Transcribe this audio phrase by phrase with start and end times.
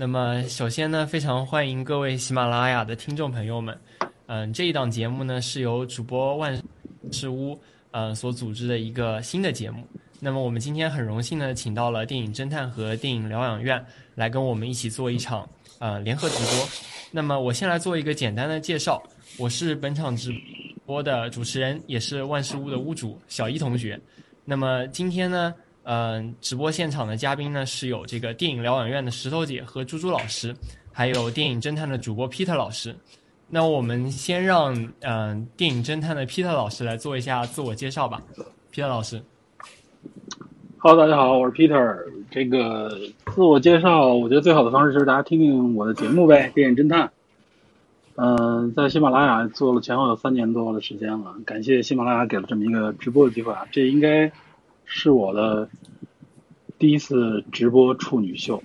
[0.00, 3.76] 那么首先呢，非常欢迎各位喜马拉雅的听众朋友们。
[4.26, 6.56] 嗯，这一档节目呢是由主播万
[7.10, 7.60] 事屋
[7.90, 9.84] 呃所组织的一个新的节目。
[10.20, 13.84] 那么我们今天很荣幸呢，请到了电影侦探和电影疗养院
[14.14, 16.68] 来跟我们一起做一场呃联合直播。
[17.10, 19.02] 那么我先来做一个简单的介绍，
[19.36, 20.32] 我是本场直
[20.86, 24.00] 播的主持人，也是万事屋的屋主小一同学。
[24.44, 25.52] 那么今天呢？
[25.90, 30.54] 嗯，直播现场的嘉宾呢是有这个电影疗养院的石头姐和猪猪老师，
[30.92, 32.94] 还有电影侦探的主播 Peter 老师。
[33.48, 38.20] 那我们先让嗯电影侦探的 Peter 老师来做一下自我介绍吧。
[38.70, 39.18] Peter 老师
[40.76, 41.96] ，Hello，大家好，我是 Peter。
[42.30, 42.90] 这个
[43.34, 47.10] 自我介绍，我觉得最好的方式就是大家听听我的节目呗，电影侦探。
[48.16, 54.30] 嗯，在喜马拉雅做了前后有三年多的时间了，感谢喜马拉雅给了这么一个直播的机会啊，这应该。
[54.90, 55.68] 是我的
[56.78, 58.62] 第一次直播处女秀，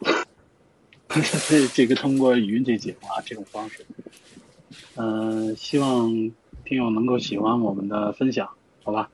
[1.48, 3.86] 这这个通过语音这节目啊这种方式，
[4.96, 6.10] 嗯，希望
[6.64, 8.48] 听友能够喜欢我们的分享，
[8.84, 9.10] 好吧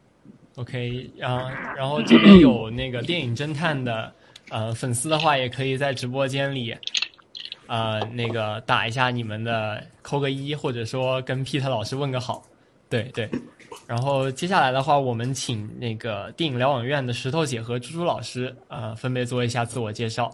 [0.56, 4.12] ？OK，啊，然后这边有那个电影侦探的
[4.50, 6.76] 呃粉丝的话，也可以在直播间里，
[7.68, 12.42] 呃，那个打一下你们的扣个一，或者说跟 Peter 老师问个好，
[12.94, 13.28] 对对。
[13.88, 20.30] 然后接下来的话，我们请那个电影疗养院的石头姐和猪猪老师，呃，分别做一下自我介绍。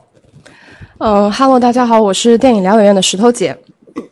[0.99, 3.57] 嗯哈喽，大家好，我是电影疗养院的石头姐。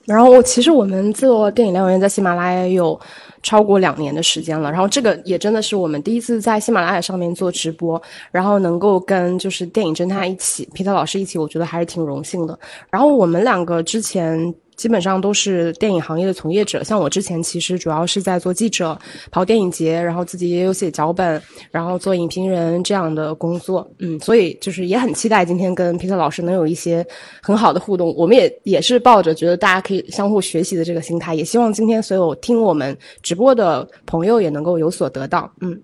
[0.07, 2.99] 然后我，其实我们做电影疗养院在喜马拉雅有
[3.43, 4.73] 超过两年的时间了。
[4.73, 12.59] 然后，这个也真的是我们第一次在喜马拉雅上面做直播，然后能够跟就是电影侦探一起，皮特老师一起，我觉得还是挺荣幸的。
[12.91, 14.55] 然后，我们两个之前。
[14.79, 18.97] 基本上都是电影行业的从业者，像我之前其实主要是在做记者，
[19.31, 27.05] 跑电影节，然后自己也有写脚本，然后做影评人这样的工作，嗯，所以就是也很期待今天跟皮特老师能有一些
[27.43, 28.15] 很好的互动。
[28.17, 35.77] 我们也也是抱着觉得大家可以相互学习的这个心态，也希望今天所有听我们直播的朋友也能够有所得到，嗯。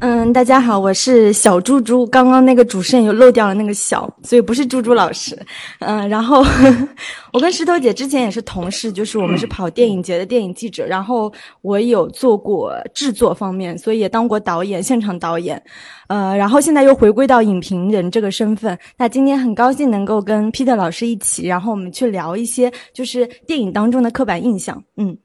[0.00, 2.06] 嗯，大家好，我是小猪猪。
[2.06, 5.34] 刚刚那个主持人又漏掉了那个小，所以不是猪猪老师。
[5.78, 6.44] 嗯，然后
[7.32, 10.84] 我跟石头姐之前也是同事，就是我们是跑电影节的电影记者。
[10.84, 15.60] 然后我有做过制作方面，所以也当过导演，现场导演。
[16.08, 18.78] 呃，然后现在又回归到影评人这个身份。
[18.98, 24.84] 那今天很高兴能够跟 Peter 老师一起，然后我们去聊一些就是电影当中的刻板印象。
[24.98, 25.16] 嗯。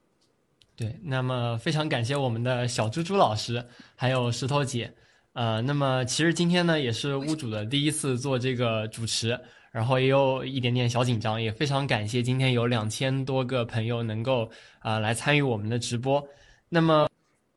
[0.81, 3.63] 对，那么非常感谢我们的小猪猪老师，
[3.95, 4.91] 还有石头姐，
[5.33, 9.39] 呃，那么其实今天呢也是屋主的第一次做这个主持，
[9.71, 14.49] 然后也有一点点小紧张，也非常感谢今天有两千多个朋友能够
[14.79, 16.27] 啊来参与我们的直播。
[16.67, 17.07] 那么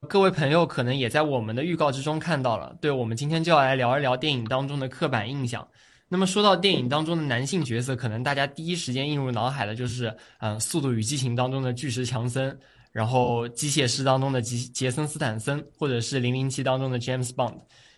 [0.07, 5.67] 各位朋友可能也在我们的预告之中看到了，对我们今天就要来聊一聊电影当中的刻板印象。
[6.11, 12.55] 那么说到电影当中的男性角色，可能大家第一时间映入脑海的就是嗯《速度与激情》当中的巨石强森。
[12.95, 17.57] 然后，机械师当中的杰杰森斯坦森，或者是零零七当中的 James Bond，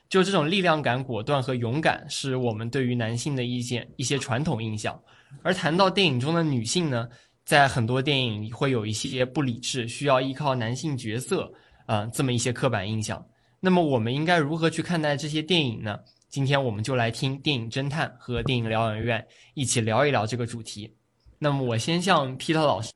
[0.09, 4.99] 就这种力量感、果断和勇敢，是我们对于男性的一些一些传统印象。
[5.43, 7.07] 而谈到电影中的女性呢，
[7.45, 11.53] 在很多电影里会有一些不理智，需要依靠男性角色，
[11.85, 13.23] 啊，这么一些刻板印象。
[13.61, 15.99] 那么，我们应该如何去看待这些电影呢？
[16.31, 20.91] 今天我们就来听电影侦探和电影疗养院一起聊一聊这个主题。
[21.39, 22.91] 那么，我先向 Peter 老师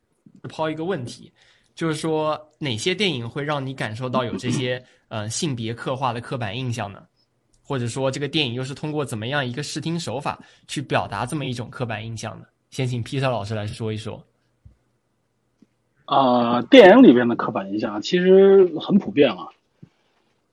[0.49, 1.31] 抛一个问题。
[1.81, 7.03] 就是说，哪些电影会让你感受到有这些呃性别刻画的刻板印象呢？
[7.63, 10.39] 或者说，这个电影又是通过怎么样一个视听手法
[10.69, 12.45] 去表达这么一种刻板印象呢？
[12.69, 14.23] 先请 Peter 老师来说一说。
[16.05, 19.49] 啊，电影里边的刻板印象其实很普遍啊。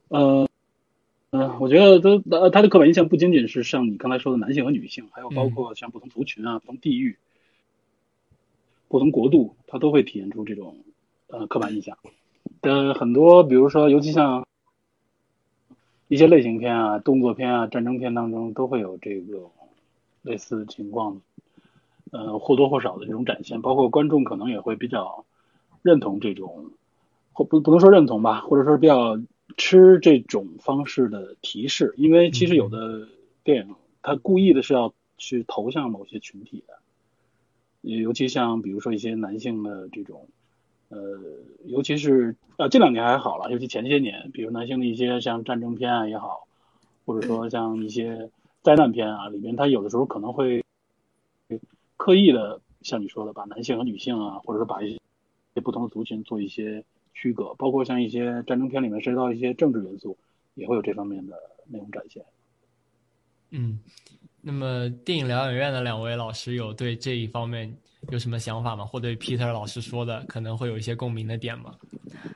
[0.07, 0.47] 呃，
[1.31, 7.17] 嗯，我觉得都呃，它的刻板印象不仅仅是像你刚才说的男性和女性，还有包括像不同族群啊、不同地域、
[8.87, 10.73] 不同国度，它都会体现出这种。
[11.27, 11.97] 呃，刻板印象
[12.61, 14.47] 的很多，比如说，尤其像
[16.07, 19.49] 一些类型片啊、动作片啊、战争片当中，都会有这个
[20.21, 21.21] 类似情况，
[22.11, 23.61] 呃，或多或少的这种展现。
[23.61, 25.25] 包括观众可能也会比较
[25.81, 26.71] 认同这种，
[27.33, 29.19] 或不不能说认同吧，或者说比较
[29.57, 33.09] 吃这种方式的提示，因为其实有的
[33.43, 36.79] 电影它故意的是要去投向某些群体的，
[37.81, 40.29] 尤其像比如说一些男性的这种。
[40.89, 40.97] 呃，
[41.65, 46.47] 尤其是呃，这两年还好了，尤其前些年，比如男性的一些像战争片啊也好，
[47.05, 48.29] 或者说像一些
[48.61, 50.63] 灾难片啊，里面他有的时候可能会
[51.97, 54.91] 刻意的像你说的，把男性和女性啊，或者说把一
[55.53, 60.17] 些不同的族群做一些区隔，包括像一些战争片里面涉及到一些政治元素，
[60.55, 61.35] 也会有这方面的
[61.67, 62.23] 内容展现。
[63.49, 63.79] 嗯。
[64.39, 67.75] 那么电影疗养院的两位老师有对这一方面
[68.09, 68.85] 有什么想法吗？
[68.85, 71.73] 或对 Peter 老师说的可能会有一些共鸣的点吗？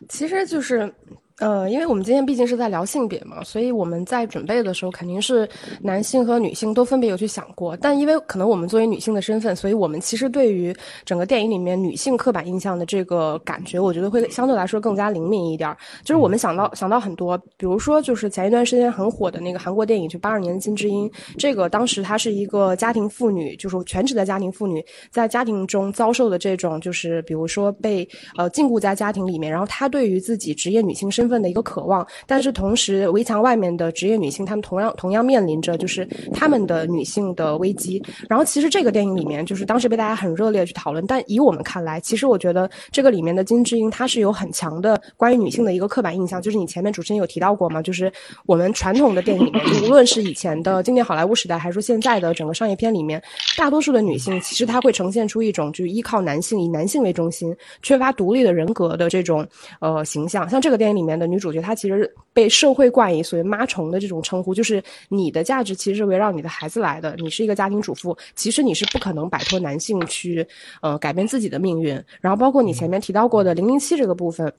[0.09, 0.93] 其实就是。
[1.41, 5.49] 呃，因为我们今天毕竟是在聊性别嘛，所以我们在准备的时候肯定是
[5.81, 7.75] 男性和女性都分别有去想过。
[7.77, 10.71] 但因为可能我们作为女性的身份，所以我们其实对于
[11.03, 15.75] 整个电影里面女性刻板印象的这个感觉，我觉得会相对来说更加灵敏一点。
[16.03, 21.09] 就是我们想到想到很多，比如说就是前一段时间很火的那个韩国电影，就八二年的金智英，
[21.39, 28.07] 这个当时她是一个家庭妇女，就是全职的家庭妇女，在家庭中遭受的这种就是比如说被
[28.37, 38.03] 呃禁锢在家庭里面，然后她对于自己职业女性身份份的一个渴望，但是同时围墙外面的职业女性，她们同样同样面临着就是她们的女性的危机。
[38.29, 48.11] 然后其实这个电影里面，就是当时被大家很热烈去讨论，但以我们看来，其实我觉得这个里面的金智英她是有很强的关于女性的一个刻板印象，就是你前面主持人有提到过嘛，就是
[48.45, 53.21] 我们传统的电影里面，就无论是以前的经典好莱坞时代，还是说现在的整个商业片里面，
[53.57, 59.47] 大多数的女性其实她会呈现出一种就依靠男性、以男性为中心、缺乏独立的人格的这种
[59.79, 60.49] 呃形象。
[60.49, 70.45] 像这个电影里面的女主角，她其实被社会冠以所谓“妈虫”的这种称呼，就是你的价值其实是围绕你的孩子来的，你是一个家庭主妇，其实你是不可能摆脱男性去
[70.81, 71.93] 呃改变自己的命运。
[72.19, 74.51] 然后包括你前面提到过的零零七这个部分。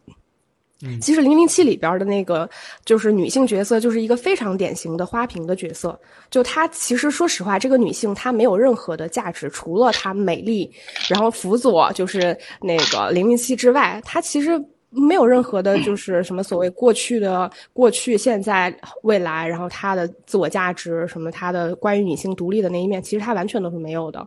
[1.00, 2.50] 其实《零零七》里边的那个
[2.84, 5.96] 就是女性角色，就是一个非常典型的花瓶的角色。
[6.28, 10.68] 就她其实说实话，这个女性她没有任何的价值，除了她美丽，
[11.08, 14.60] 然后辅佐就是那个零零七之外，她其实
[14.94, 24.26] 没有任何的，就是什么所谓过去的过去、现在、未来，然后他的自我价值，什么他的关于女性独立的那一面，其实他完全都是没有的。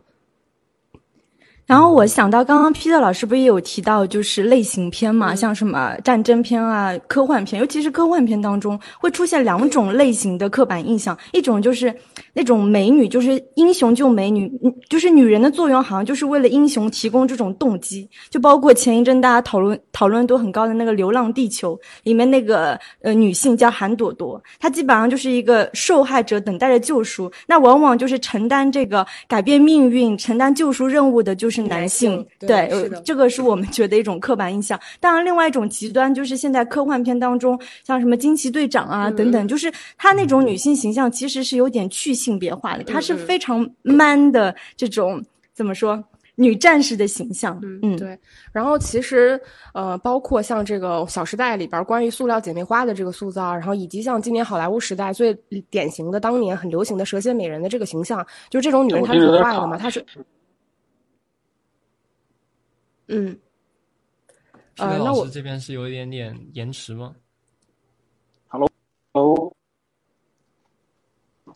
[1.66, 11.92] 然后我想到，刚刚 Peter 老师不也有提到，就是类型片嘛，像什么战争片啊、科幻片，尤其是科幻片当中会出现两种类型的刻板印象，一种就是
[12.36, 14.48] 那种美女，就是英雄救美女，
[14.88, 21.74] 就是女人的作用好像就是为了英雄提供这种动机，就包括前一阵大家讨论讨论度很高的那个《流浪地球》
[22.04, 31.56] 里面那个呃女性叫韩朵朵，她基本上就是一个受害者等待着救赎，那往往就是承担这个改变命运、承担救赎任务的，就是。
[31.56, 32.70] 是男性，对，
[33.02, 34.78] 这个是我们觉得一种刻板印象。
[35.00, 46.02] 当然，另外一种极端就是现在科幻片当中，像什么惊奇队长啊等等，就是她那种女性形象其实是有点去性别化的，她是非常 man 的这种怎么说
[46.34, 47.58] 女战士的形象。
[47.82, 48.18] 嗯，对。
[48.52, 49.40] 然后其实
[49.72, 55.32] 呃，包括像这个《小时代》里边关于塑料姐妹花的这个塑造，然后以及像今年好莱坞时代最
[55.70, 60.04] 典型的当年很流行的蛇蝎美人的这个形象，就这种女人她是坏的嘛，她是。
[63.08, 63.38] 嗯，
[64.78, 67.14] 呃，那我这边是有一点点延迟吗
[68.48, 68.68] ？Hello，
[69.12, 69.55] 哦，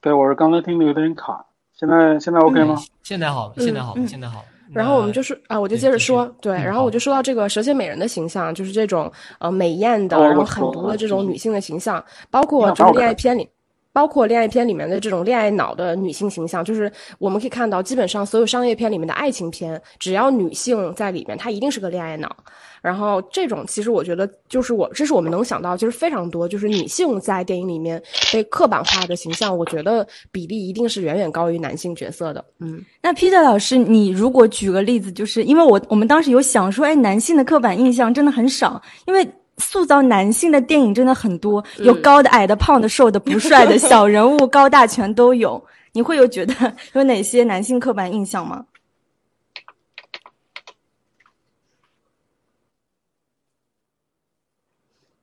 [0.00, 1.44] 对，我是刚才听的有点卡，
[1.78, 2.76] 现在现在 OK 吗？
[3.02, 4.44] 现在好了，现在好了，现在好了。
[4.72, 9.10] 然后我们就是啊，我就接着说，对，然后我就说到这个蛇蝎美人的形象，就是这种
[9.40, 13.48] 呃美艳的，然后狠毒的这种女性的形象，包括就是恋爱片里。
[13.92, 22.34] 包括恋爱片里面的这种恋爱脑的女性形象，就是我们可以看到，基本上所有商业片里面的爱情片，只要女性在里面，她一定是个恋爱脑。
[22.82, 28.02] 然后这种其实我觉得，就是我这是我们能想到，就是非常多，就是女性在电影里面
[28.32, 32.42] 被刻板化的形象，我觉得比例一定是远远高于男性角色的。
[32.60, 39.28] 嗯，那 Peter 老师，你如果举个例子，就是因为我我们当时有想说，哎，男性的刻板印象真的很少，因为。
[39.60, 45.62] 塑造男性的电影真的很多，有高的、矮的、胖的、瘦的、不帅的、小人物、高大全都有。
[45.92, 46.54] 你会有觉得
[46.94, 48.64] 有哪些男性刻板印象吗？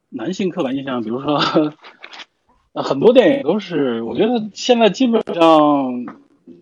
[0.10, 1.40] 男性刻板印象，比如说，
[2.74, 6.06] 很多电影都是，我觉得现在基本上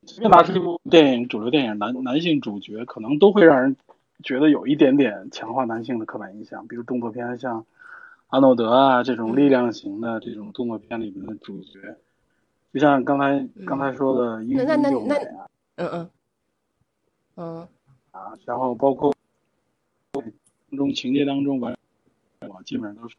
[0.06, 3.76] 随便拿出一部电影，主流电影，男男性主角可能都会让人。
[4.24, 7.66] 觉得有一点点强化男性的刻板印象，比如动作片像
[8.28, 11.98] 阿诺德啊这种力量型的这种动作片里面的主角，
[12.74, 16.10] 就像刚才刚才说的英雄救美啊，嗯嗯
[17.36, 17.68] 嗯
[18.12, 19.14] 啊，然后包括
[20.72, 21.76] 中情节当中吧，
[22.48, 23.16] 我基本上都是。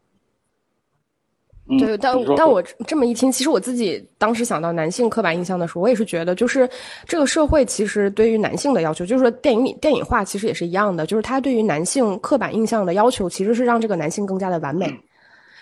[1.79, 6.69] 对，但但我这么一听，其实我自己当时想到男性刻板印象的时候，我也是觉得，就是
[7.05, 14.91] 这个社会其实对于男性的要求，就是说电影里电影化其实也是一样的，就是他对于男性刻板印象的要求，其实是让这个男性更加的完美。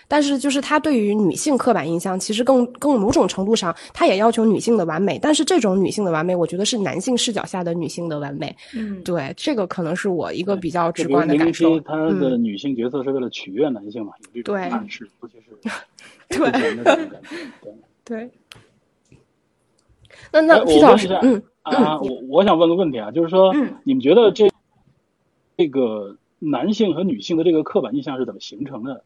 [0.08, 5.18] 但是，就是他对于女性刻板印象，其实更更某种程度上，他也要求女性的完美。
[5.20, 8.54] 但是，这种女性的完美，我觉得是男性视角下的女性的完美。
[8.72, 11.80] 嗯，对，这个可能是我一个比较直观的感受。
[11.80, 14.12] 他的女性角色是为了取悦男性嘛？
[14.32, 15.76] 有这种暗示，尤其是
[16.28, 16.74] 对对
[18.04, 18.30] 对。
[20.32, 24.50] 那那哎皮老师嗯，啊，我我想问个问题啊，就是说，嗯你们觉得这
[25.56, 29.02] 这个男性和女性的这个刻板印象是怎么形成的？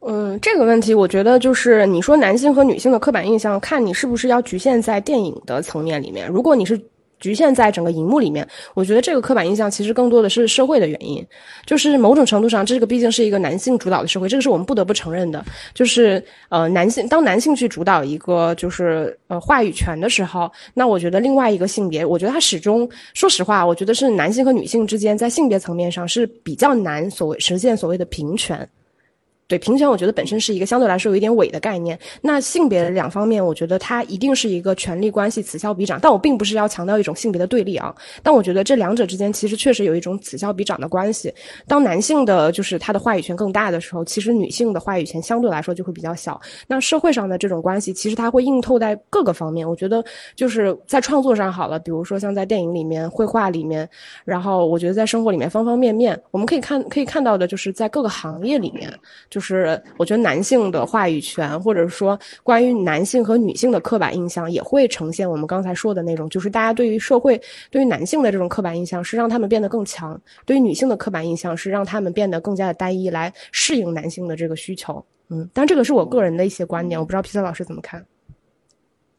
[0.00, 6.26] 嗯，这个问题我觉得就是你说男性和女性的刻板印象，看你是不是要局限在电影的层面里面。
[6.28, 6.80] 如果你是
[7.20, 11.24] 局限在整个荧幕里面，我觉得这个刻板印象其实更多的是社会的原因，
[11.66, 15.44] 就是某种程度上，这个毕竟是一个男性主导的社会，这个是我们不得不承认的。
[15.74, 28.68] 就是呃，男性当男性去主导一个就是呃话语权的时候，那我觉得另外一个性别，我觉得他始终，说实话，我觉得是男性和女性之间在性别层面上是比较难所谓实现所谓的平权。
[29.50, 31.98] 对平权，我觉得本身是一个相对来说有一点伪的概念。
[32.22, 35.98] 那性别两方面，我觉得它一定是一个权力关系此消彼长。
[36.00, 37.92] 但我并不是要强调一种性别的对立啊，
[38.22, 41.34] 但我觉得这两者之间其实确实有一种此消彼长的关系。
[41.66, 46.40] 当男性的就是他的话语权更大的时候，其实女性的话语权相对来说就会比较小。
[46.68, 49.68] 那社会上的这种关系，其实它会映透在各个方面。
[49.68, 50.04] 我觉得
[50.36, 53.88] 就是在创作上好了，比如说像在电影里面、绘画里面，
[54.24, 58.92] 然后我觉得在生活里面方方面面，我们可以看可以看到的就是在各个行业里面，
[59.28, 75.02] 就就是我觉得男性的话语权，或者说关于男性和女性的刻板印象，也会呈现我们刚才说的那种，就是大家对于社会对于男性的这种刻板印象是让他们变得更强，对于女性的刻板印象是让他们变得更加的单一，来适应男性的这个需求。
[75.30, 78.04] 嗯，但这个是我个人的一些观点，我不知道皮特老师怎么看。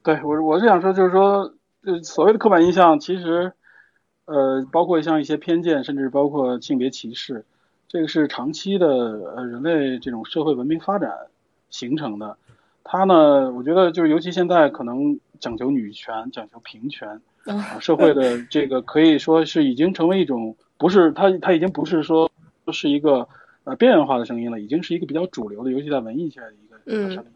[0.03, 1.51] 对我我是想说，就是说，
[1.83, 3.51] 呃，所谓的刻板印象，其实，
[4.25, 7.43] 呃，包括像一些偏见，甚至包括性别歧视，
[7.91, 11.11] 这个是长期的呃人类这种社会文明发展
[11.69, 12.37] 形成的。
[12.85, 22.31] 它呢，我觉得就是尤其现在可能讲求女权、讲求平权， 啊，社会的这个可以说是已经成为一种不是它它已经不是说
[22.71, 23.27] 是一个
[23.65, 27.31] 呃边缘化的声音了，已经是一个比较主流的，尤其在文艺界的一个一个声音。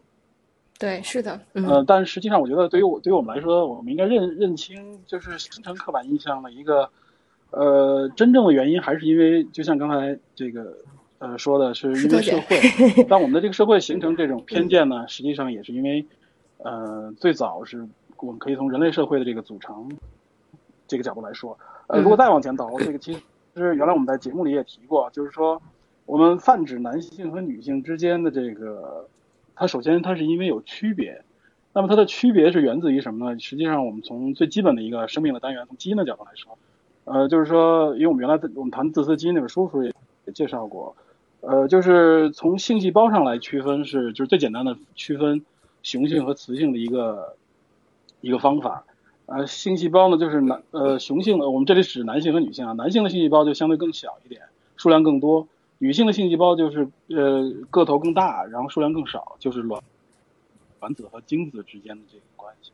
[0.78, 6.88] 对，是的，嗯呃，但实际上，我觉得对于我对于我们来说，我们应该认认清，就是形成刻板印象的一个，
[7.50, 10.76] 呃，真正的原因还是因为，就像刚才这个
[11.18, 13.04] 呃说的，是因为社会。
[13.08, 16.04] 但我们的这个社会形成这种偏见呢，实际上也是因为，
[16.58, 17.86] 呃，最早是
[18.18, 19.90] 我们可以从人类社会的这个组成
[20.86, 23.20] 这个角度来说，呃，如果再往前倒，这个其实
[23.74, 25.60] 原来我们在节目里也提过，就是说
[26.04, 29.08] 我们泛指男性和女性之间的这个。
[29.58, 31.22] 它首先它是因为有区别，
[31.72, 33.40] 那么它的区别是源自于什么呢？
[33.40, 36.58] 实际上我们从最基本的一个生命的单元，从基因的角度来说，
[37.06, 39.94] 呃，就是说，因为我们原来我们谈自私基因那本书时候也
[40.26, 40.96] 也介绍过，
[41.40, 45.44] 呃，就是从性细胞上来区分是就是最简单的区分
[45.82, 47.36] 雄性和雌性的一个
[48.20, 48.84] 一个方法。
[49.26, 54.42] 呃，性细胞呢就是男呃雄性的，我们这里指男性和女性啊，男性的性细胞就相对更小一点，
[54.76, 55.46] 数量更多。
[55.78, 59.80] 女性的性细胞就是呃个头更大，然后数量更少，就是卵
[60.80, 62.72] 卵子和精子之间的这个关系。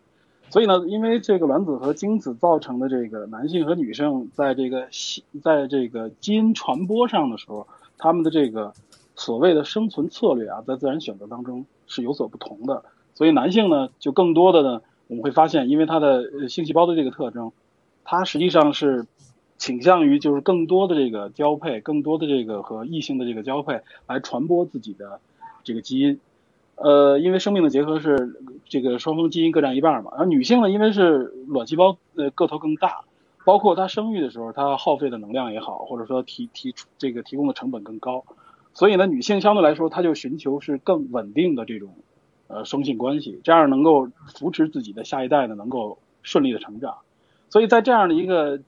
[0.52, 4.86] 所以呢，因为这个卵子和精子造成的这个男性和女性在这个
[5.42, 7.66] 在这个基因传播上的时候，
[7.96, 8.74] 他们的这个
[9.16, 12.84] 所谓的生存策略啊，在自然选择当中是有所不同的。
[13.14, 17.50] 所以男性呢，就更多的呢，我们会发现，因为他的性细胞的这个特征，
[18.04, 19.06] 它实际上是。
[19.58, 25.20] 倾向于就是更多的这个交配，更多的这个和异性的这个交配来传播自己的
[25.62, 26.18] 这个基因，
[26.76, 30.10] 呃，因为生命的结合是这个双方基因各占一半嘛。
[30.12, 33.02] 然后女性呢，因为是卵细胞呃个头更大，
[33.44, 38.24] 包括她生育的时候，她耗费的能量也好，或者说提提出这个提供的成本更高，
[38.74, 41.94] 所以呢，女性相对来说，她就寻求是更稳定的这种
[42.48, 46.96] 呃双性关系，这样能够扶持自己的下一代呢能够顺利的成长。
[47.48, 48.60] 所以在这样的一个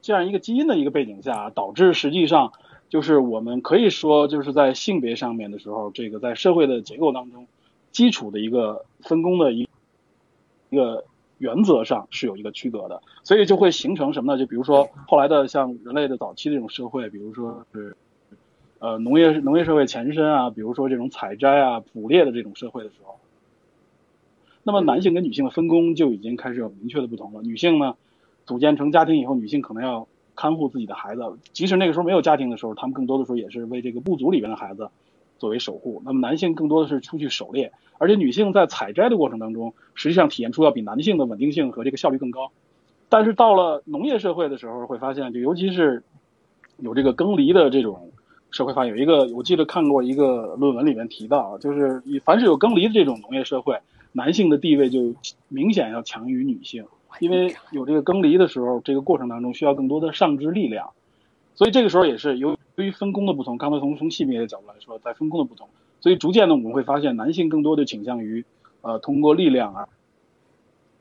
[0.00, 2.52] 这样一个基因的一个背景下，导致实际上
[2.88, 7.46] 就是我们可以说就是在性别上面的时候，这个在社会的结构当中，
[7.92, 9.68] 基础的一个分工的一
[10.70, 11.04] 一个
[11.38, 14.38] 原则上是有一个区隔的，所以就会形成什么呢？
[14.38, 17.96] 就比如说后来的像人类的早期这种社会，比如说是
[18.78, 23.18] 呃农业农业社会前身啊，比如说这种采摘啊捕猎的这种社会的时候，
[24.62, 27.42] 那么男性跟女性的分工就已经开始有明确的不同了。
[27.42, 27.96] 女性呢？
[28.46, 34.88] 组建成家庭以后，女性可能要看护自己的孩子，即使那个时候没有家庭的时候，他们更多的时候也是为这个部族里边的孩子
[35.36, 36.00] 作为守护。
[36.04, 42.52] 那么男性更多的是出去狩猎，而且女性在采摘的过程当中，实际上体现出要比男性的稳定性和这个效率更高。
[43.08, 46.04] 但是到了农业社会的时候，会发现，就尤其是
[46.76, 48.12] 有这个耕犁的这种
[48.52, 53.80] 社会化，有一个我记得看过一个论文里面提到，就是凡是有耕犁的这种农业社会，
[54.12, 55.16] 男性的地位就
[55.48, 56.84] 明显要强于女性。
[57.20, 60.90] 因为有这个耕犁的时候，这个过程当中需要更多的上肢力量，
[61.54, 65.68] 所以这个时候也是由于分工的不同，刚才从从性别的角度来说，在分工的不同，
[66.00, 68.44] 所以逐渐的我们会发现，男性更多的倾向于
[68.82, 69.88] 呃通过力量啊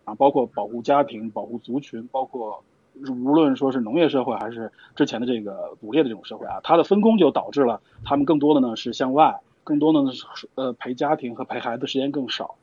[0.06, 2.64] 啊，包括保护家庭、保护族群，包括
[3.06, 12.56] 无论说是农业社会还是之前的这个捕猎的这种社会啊，它的分工就导致了他们更多的呢是向外，更多的呢是呃陪家庭和陪孩子时间更少。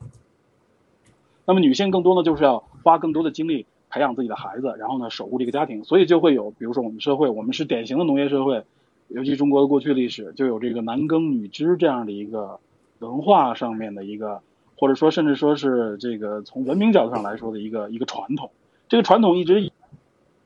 [1.46, 8.64] 那么女性更多呢就是要花更多的精力培养自己的孩子，然后呢守护这个家庭，所以就会有比如说我们社会，我们是典型的农业社会，
[9.08, 12.58] 尤其中国的过去历史就有这个男耕女织这样的一个
[12.98, 14.40] 文化上面的一个。
[14.76, 18.50] 或者说，甚至说是这个从文明角度上来说的一个一个传统，
[18.88, 19.70] 这个传统一直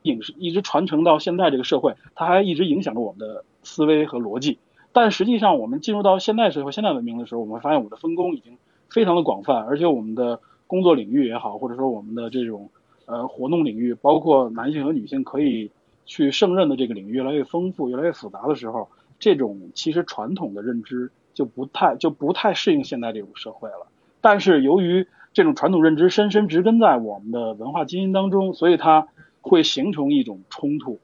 [0.02, 4.58] 影一直传承到现在这个社会，它还一直影响着我们的思维和逻辑。
[4.92, 8.58] 但实际上，我们进入到现代社会、现代文明的时候，我们会发现我们的分工已经
[8.90, 12.70] 非常的广泛，而且我们的工作领域也好，或者说我们的这种
[13.06, 15.72] 呃活动领域，包括男性和女性可以
[16.06, 23.88] 去胜任的这个领域越来越丰富、越来越复杂的时候，这种其实传统的认知就不太就不太适应现在这种社会了。
[24.20, 29.08] 但是由于这种传统认知深深植根在我们的文化基因当中，所以它
[29.40, 30.98] 会形成一种冲突。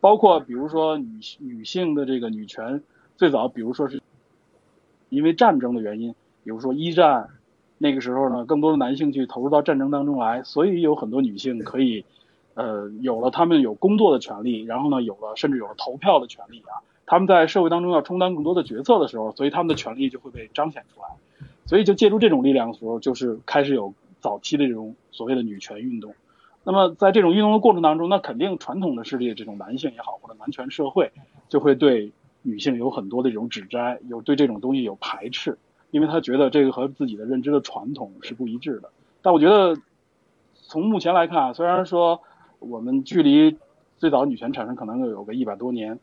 [0.00, 2.82] 包括比如说女女性的这个女权，
[3.16, 4.00] 最早比如说是
[5.08, 7.30] 因为战争的原因，比如说一战
[7.78, 12.04] 那个时候呢，更多的男性去投入到战争当中来，所以有很多女性可以
[12.54, 16.82] 呃有了他们有工作的权利，然后呢有了甚至有了投票的权利啊。
[17.06, 21.08] 他们在社会当中要充当更多的角色的时候，所以他们的权利就会被彰显出来。
[21.64, 26.14] 所以就借助这种力量的时候，就是开始有早期的这种所谓的女权运动。
[26.64, 31.12] 那么在这种运动的过程当中，那肯定传统的势力，这种男性也好，或者男权社会，
[31.48, 35.56] 就会对女性有很多的这种指摘，有对这种东西有排斥，
[35.90, 38.90] 因为他觉得这个和自己的认知的传统是不一致的。
[39.22, 39.80] 但我觉得
[40.54, 42.20] 从目前来看，虽然说
[42.58, 43.56] 我们距离
[43.96, 45.98] 最早女权产生可能有个一百多年。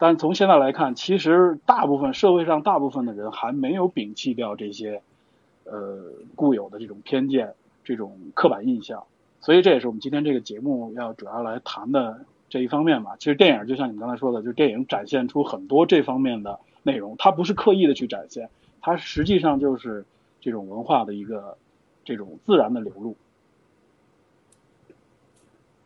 [0.00, 5.02] 但从现在来看，其实大部分社会上大部分的人还没有摒弃掉这些，
[5.64, 5.98] 呃，
[6.36, 9.02] 固有的这种偏见、这种刻板印象。
[9.40, 13.16] 所以这也是我们今天这个节目要主要来谈的这一方面吧。
[13.18, 18.48] 其实电影就像你刚才说的，就电影展现出很多这方面的内容，它不是刻意的去展现，
[18.80, 20.04] 它实际上就是
[20.40, 21.56] 这种文化的一个
[22.04, 23.16] 这种自然的流露。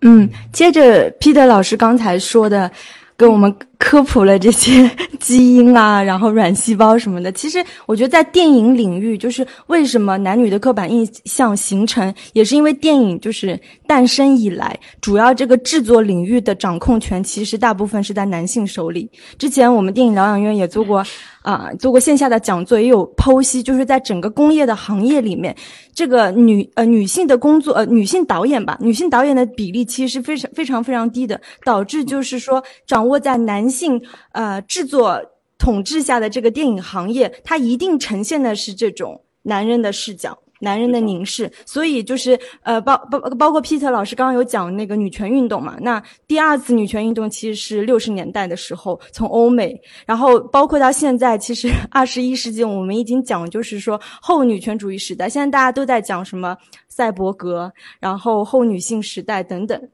[0.00, 2.70] 嗯，接着 Peter 老师刚才说的。
[3.14, 7.30] 给我们科普了这些 基因啊，然后卵细胞什么的。
[7.30, 19.08] 其实我觉得在电影领域，就是为什么男女的刻板印象形成，也是因为电影就是诞生以来，主要这个制作领域的掌控权其实大部分是在男性手里。
[19.38, 21.04] 之前我们电影疗养院也做过。
[21.42, 25.54] 啊，做过线下的讲座，也有剖析，就是在整个工业的行业里面，
[25.94, 34.00] 这个女呃女性的工作呃女性导演吧，女性导演的比例其实是非常非常非常低的，导致就是说掌握在男性
[34.32, 35.20] 呃制作
[35.58, 40.38] 统治下的这个电影行业，它一定呈现的是这种男人的视角。
[40.62, 45.76] 男人的凝视，所以就是呃，包包包括 Peter 老师刚刚有讲那个女权运动嘛。
[45.80, 56.56] 那第二次女权运动其实是六十年代的时候从欧美，然后包括到现在，其实 二十一世纪我们已经讲就是说后女权主义时代，现在大家都在讲什么
[56.88, 59.88] 赛博格，然后后女性时代等等。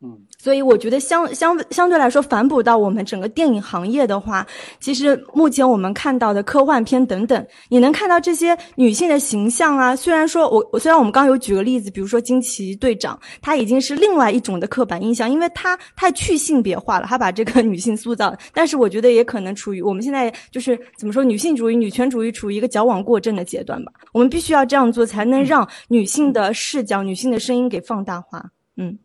[0.00, 4.44] 嗯，所以我觉得相相相对来说，反哺到我们整个电影行业的话，
[4.80, 9.94] 其实目前我们看到的科幻片等等，你能看到这些女性的形象啊。
[9.94, 18.36] 虽然说我我虽然我们刚有举个例子，比如说惊奇队长，他已经是另外一种的刻板印象，因为他太去性别化了，他把这个女性塑造。
[18.52, 23.92] 但是我觉得也可能处于我们现在就是怎么说，女性主义、女权主义处于一个矫枉过正的阶段吧。
[24.12, 28.44] 我们必须要这样做，才能让女性的视角、女性的声音给放大化。
[28.76, 28.98] 嗯。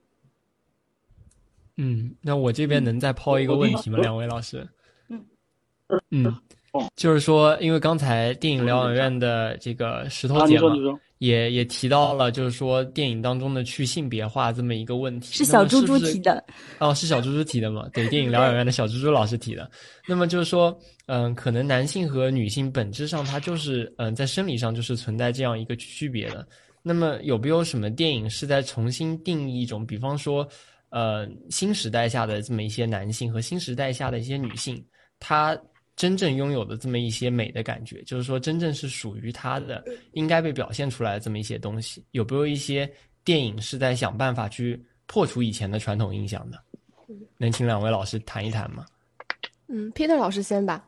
[1.77, 3.99] 嗯，那我这边能再抛一个问题吗？
[3.99, 4.67] 两位老师？
[5.09, 5.23] 嗯
[6.11, 6.35] 嗯，
[6.95, 10.69] 就是说，因为刚才电影疗养院的这个石头姐嘛，
[11.19, 16.43] 也也提到了，就是说电影当中的去性别化这么一个问题，是小猪猪提的。
[16.79, 17.87] 哦，是小猪猪提的吗？
[17.93, 19.69] 对，电影疗养院的小猪猪老师提的。
[20.07, 26.45] 那么就是说，嗯，可能男性和女性本质上它就是嗯，在生理上就是存在这样一个区别的。
[26.83, 30.45] 那么有没有什么电影是在重新定义一种，比方说？
[30.97, 34.83] 呃，新时代下的这么一些男性和新时代下的一些女性，
[35.19, 35.55] 她
[35.95, 42.91] 真正拥有的这么一些美的感觉，就是说真正是属于她的，应该被表现出来的这么一些东西，有没有一些
[43.23, 46.57] 电影是在想办法去破除以前的传统印象的？
[47.38, 48.83] 能请两位老师谈一谈吗？
[49.67, 50.83] 嗯，Peter 老师先吧。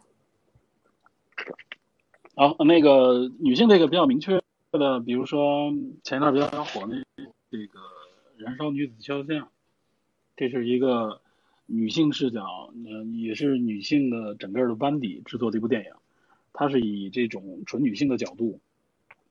[2.33, 4.41] 好，那个女性这个比较明确
[4.71, 5.71] 的，比如说
[6.03, 6.95] 前一段比较火那
[7.51, 7.79] 这个
[8.43, 9.37] 《燃烧女子肖像》。
[10.47, 11.19] 这是一个
[11.65, 15.91] 女性视角，嗯，也是女性的整个的班底制作的一部电影。
[16.53, 18.61] 它是以这种纯女性的角度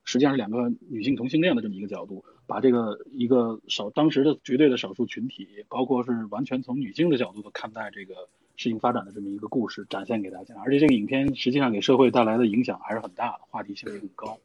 [0.05, 10.55] 实际上是两个女性同性恋的这么一个角度，把这个一个少当时的绝对的少数群体，包括是完全从女性的角度的看待这个事情发展的这么一个故事展现给大家。
[10.62, 14.38] 而且这个影片实际上给社会带来的影响还是很大的，话题性也很高。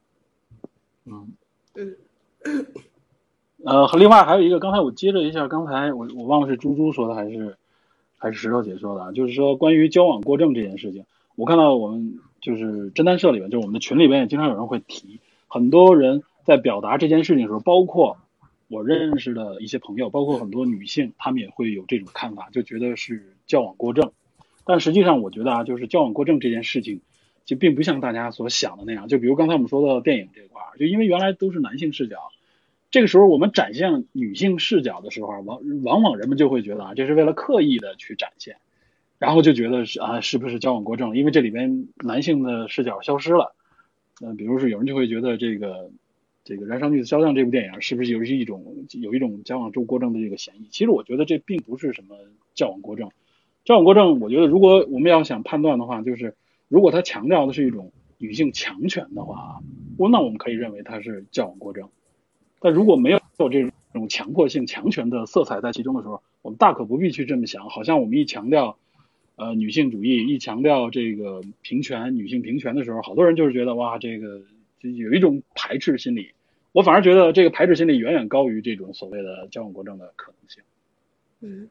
[1.06, 1.34] 嗯
[3.64, 3.84] 嗯。
[3.84, 7.58] 呃，另外还有一个，刚才我接着一下，刚才我我忘了是猪猪说的还是
[8.18, 18.18] 还是石头姐说的，就是说关于交往过正这件事情，我看到我们就是侦探社里面，就是我们的群里边也经常有人会提，很多人在表达这件事情的时候，包括
[18.68, 24.12] 我认识的一些朋友，包括很多女性，她们也会有这种看法，就觉得是交往过正。
[24.66, 27.02] 但实际上，我觉得啊，就是交往过正这件事情，
[27.46, 29.08] 就并不像大家所想的那样。
[29.08, 32.18] 就比如刚才我们说到电影这块儿，就因为原来都是男性视角。
[32.94, 38.58] 这个时候，我们展现女性视角的时候，往往往人们就会觉得啊，这是为了刻意的去展现，
[39.18, 41.18] 然后就觉得是啊，是不是交往过正？
[41.18, 43.56] 因为这里边男性的视角消失了。
[44.22, 45.90] 呃，比如说有人就会觉得这个
[46.44, 50.68] 这个《燃烧女子肖像》这部电影是不是有一种有一种交往过正的这个嫌疑？
[50.70, 52.16] 其实我觉得这并不是什么
[52.54, 53.10] 交往过正。
[53.66, 56.36] 交往过正，我觉得如果我们要想判断的话，就是
[56.68, 59.64] 如果他强调的是一种女性强权的话，
[59.98, 61.90] 我那我们可以认为他是交往过正。
[62.64, 67.70] 但如果没有这种强迫性、强权的色彩在其中的时候，我们大可不必去这么想。
[67.70, 68.78] 好像我们一强调，
[69.36, 74.40] 呃，女性主义，一强调这个平权、女性平权的时候，好多人就是觉得哇，这个
[74.80, 76.32] 就有一种排斥心理。
[76.72, 80.64] 我反而觉得这个排斥心理远远高于这种所谓的交往过正的可能性。
[81.42, 81.70] 嗯。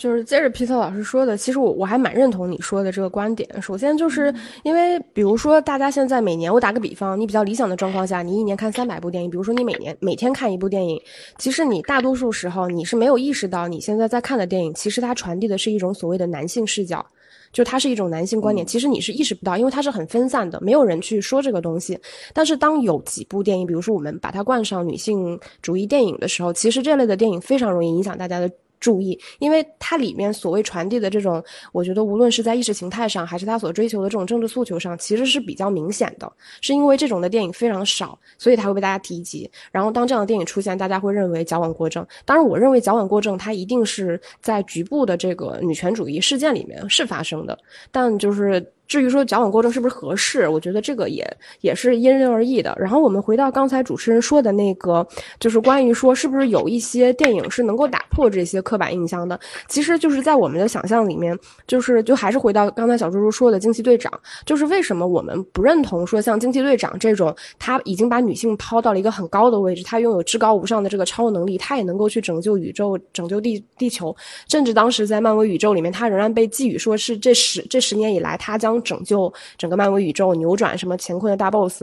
[0.00, 3.46] 就是接着皮特老师说的，其实我我还蛮认同你说的这个观点。
[3.60, 10.98] 首先就是因为，比如说大家现在每年，我打个比方，你比较理想的状况下，你一年看三百部电影，比如说你每年每天看一部电影，
[11.36, 17.04] 其实你大多数时候你是没有意识到你现在在看的电影，其实它传递的是一种所谓的男性视角，
[17.52, 21.98] 就它是一种男性观点，其实你是意识不到，因为它是很分散的，没有人去说这个东西。
[22.32, 28.50] 但是当有几部电影，比如说我们把它冠上女性主义电影的时候，其实这类的电影非常容易影响大家的。
[28.80, 36.32] 注意，因为它里面所谓传递的这种，我觉得无论是在意识形态上，还是他所追求的这种政治诉求上，其实是比较明显的。
[36.62, 39.48] 是因为这种的电影非常少，所以它会被大家提及。
[39.70, 42.04] 然后当这样的电影出现，大家会认为矫枉过正。
[42.24, 47.58] 当然，我认为矫枉过正，它一定是在局部的这个女权主义事件里面是发生的，
[47.92, 48.72] 但就是。
[48.90, 51.24] 至于说矫枉过正是不是合适，我觉得这个也
[51.60, 52.76] 也是因人而异的。
[52.76, 55.06] 然后我们回到刚才主持人说的那个，
[55.38, 59.38] 就是关于说是不是有一些电影是能够打破这些刻板印象的。
[59.68, 64.12] 其实就是在我们的想象里面，就是就还是回到刚才小猪猪说的惊奇队长，
[64.44, 74.14] 就是为什么我们不认同说像惊奇队长这种，他已经把女性抛到了一个很高的位置，他拥有至高无上的这个超能力，他也能够去拯救宇宙、拯救地地球，
[74.48, 81.82] 甚至当时在漫威宇宙里面，他仍然被寄予说是这十这十年以来他将拯救整个漫威宇宙，扭转什么乾坤的大 boss，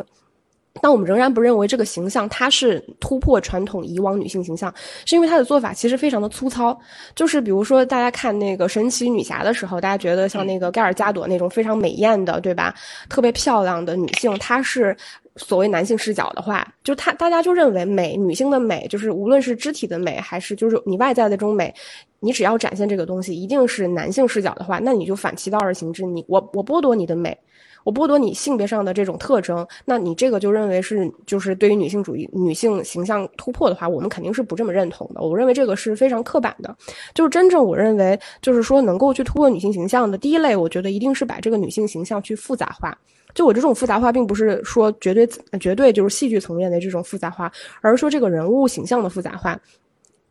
[0.82, 4.74] 但我们仍然不认为这个形象它是突破传统以往女性形象，
[5.06, 6.78] 是因为他的做法其实非常的粗糙。
[7.16, 12.76] 就是比如说，大家看那个神奇女侠的时候，大家觉得像那个盖尔加朵那种非常美艳的，对吧？
[13.10, 14.96] 特别漂亮的女性，她是
[15.36, 21.74] 所谓男性视角的话，就她大家就认为美女性的美，就是无论是肢体的美，还是就是你外在的这种美。
[22.19, 26.03] 你只要展现这个东西，一定是男性视角的话，那你就反其道而行之。
[26.06, 27.38] 你我我剥夺你的美，
[27.84, 35.21] 我剥夺你性别上的这种特征，那你这个就认为是就是对于女性主义、女性形象突破的话，我们肯定是不这么认同的。
[35.21, 36.75] 我认为这个是非常刻板的。
[37.13, 42.97] 就是真正我认为就是说能够去突破女性形象的第一类，我觉得一定是把这个女性形象去复杂化。
[43.36, 47.51] 就我这种复杂化，并不是说绝对绝对就是戏剧层面的这种复杂化，
[47.82, 49.60] 而是说这个人物形象的复杂化。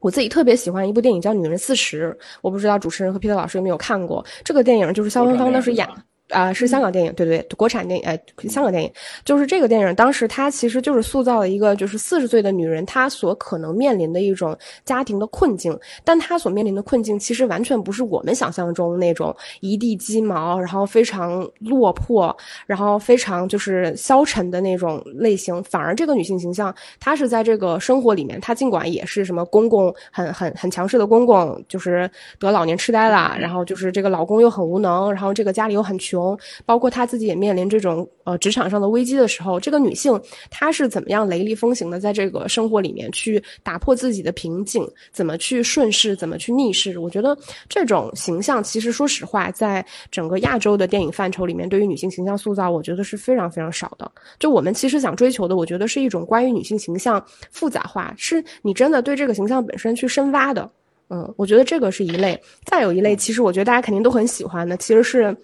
[0.01, 2.11] 我自己特别喜欢一部电影叫《女人四十》，
[2.43, 5.87] 我不知道主持人和皮特老师有没有看过这个电影，就是肖芳芳当时演。
[6.31, 8.93] 啊，是香港电影，对对，国产电影，哎，香港电影，
[9.25, 9.95] 就是这个电影。
[9.95, 15.79] 当时它其实就是塑造了一个，就是四十岁的女人，她所可能面临的一种家庭的困境。
[16.05, 22.37] 但她所面临的困境，其实完全不是我们想象中那种一地鸡毛，然后非常落魄，
[22.67, 25.63] 然后非常就是消沉的那种类型。
[25.63, 32.11] 反而这个女性形象，她是在这个生活里面，她尽管也是什么公公，很很很强势的公公，就是
[32.41, 36.16] 得老年痴呆了，然后就是这个老公又很无能，然后这个家里又很穷。
[36.65, 46.99] 包括她自己也面临这种呃职场上的危机的时候，这个女性她是怎么样雷厉风行的在这个生活里面去打破自己的瓶颈，怎么去顺势，怎么去逆势？
[46.99, 47.37] 我觉得
[47.69, 54.11] 这种形象其实说实话，在整个亚洲的电影范畴里面，对于女性形象塑造，我觉得是非常非常少的。
[54.39, 60.71] 就我们其实想追求的，我觉得是一种关于女性形象复杂化，是你真的对这个形象本身去深挖的。
[61.09, 62.41] 嗯，我觉得这个是一类。
[62.65, 65.37] 再有一类，其实我觉得大家肯定都很喜欢的，其实是。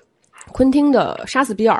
[0.50, 1.76] 昆汀的《杀死比尔》。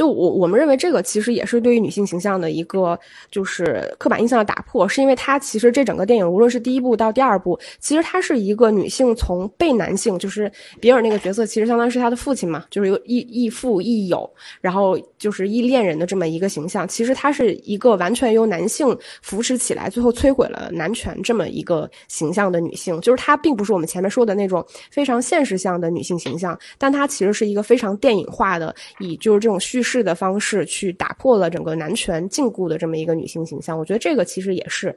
[0.00, 2.98] 就我我们认为这个其实也是对于女性形象的一个
[3.30, 14.26] 就是刻板印象的打破，是因为它其实这整个电影无论是第一部到第二部，其实它是一个女性从被男性就是比尔那个角色，其实相当于是他的父亲嘛，就是有亦亦父亦友，
[14.62, 29.89] 然后就是义恋人的这么一个形象，其实它是一个完全由男性扶持起来，最后摧毁了男权这么一个形象的女性，就是她并不是我们前面说的那种非常现实向的女性形象，但她其实是一个非常电影化的，以就是这种叙事。
[29.90, 34.96] 式的方式去打破了整个男权禁锢的这么一个女性形象，我觉得这个其实也是，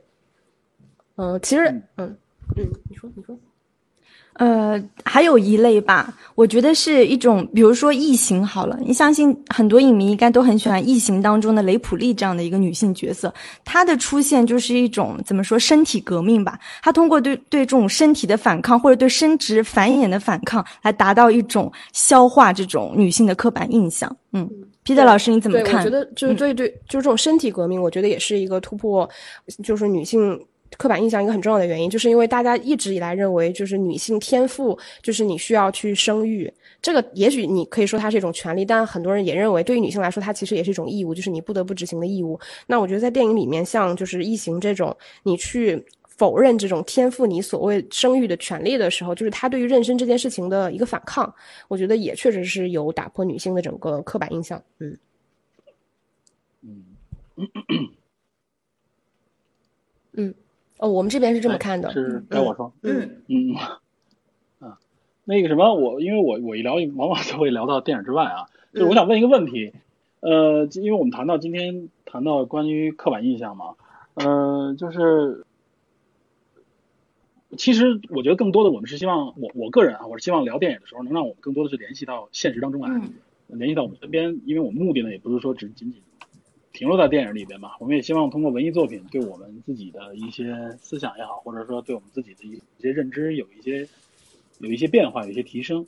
[1.15, 1.63] 嗯，其实，
[1.95, 2.15] 嗯。
[2.57, 3.35] 嗯，你说你说，
[4.33, 24.49] 呃，还有一类吧，我觉得是一种，比如说异形好了，你相信很多影迷应该都很喜欢异形当中的雷普利这样的一个女性角色，她的出现就是一种怎么说身体革命吧，她通过对对这种身体的反抗或者对生殖繁衍的反抗来达到一种消化这种女性的刻板印象，嗯。
[24.85, 25.79] 皮特老师，你怎么看？
[25.79, 29.09] 我觉得就是对对，就是这种身体革命，我觉得也是一个突破，
[29.63, 30.37] 就是女性
[30.77, 42.39] 刻板印象一个很重要的原因，就是因为大家一直以来认为，就是女性天赋就是你需要去生育，这个也许你可以说它是一种权利，但很多人也认为，对于女性来说，它其实也是一种义务，就是你不得不执行的义务。
[42.67, 45.83] 那我觉得在电影里面，像就是异形这种，你去。
[46.15, 51.33] 否认这种天赋，你所谓生育的权利的时候，就是他对于妊娠这件事情的一个反抗。
[51.67, 54.63] 我觉得也确实是有打破女性的整个刻板印象。
[54.77, 54.95] 嗯
[56.61, 56.85] 嗯
[60.13, 60.35] 嗯
[60.83, 61.93] 哦，我们这边是这么看的。
[61.93, 62.73] 是该我说。
[62.81, 63.55] 嗯嗯
[64.59, 64.77] 啊，
[65.23, 68.47] 那个什么，我因为我我一聊，往往都会聊到电影之外啊。
[68.73, 69.71] 就是我想问一个问题，
[70.19, 73.75] 呃，因为我们谈到今天谈到关于刻板印象嘛，
[74.15, 75.45] 呃，就是。
[77.55, 82.89] 其实我觉得更多的我们是希望我我个人啊，我是希望聊电影的时候能让我们更多的是联系到现实当中来，
[83.45, 86.01] 联系到我们身边，因为我们目的呢也不是说只仅仅
[86.73, 93.87] 停留在电影里边嘛，我们也希望通过文艺作品对我们自己的一些思想也好，或者说对我们自己的一些认知有一些
[94.59, 95.85] 有一些变化，有一些提升。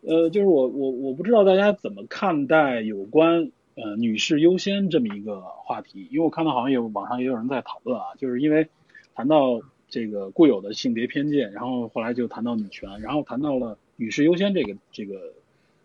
[0.00, 8.68] 呃，就是我我我不知道大家怎么看待有关呃女士优先这么一个话题，因为我看到好像有网上也有人在讨论啊，就是因为
[9.14, 9.60] 谈到。
[9.92, 15.34] 这个固有的性别偏见，然后后来就谈到女权，然后谈到了女士优先这个这个，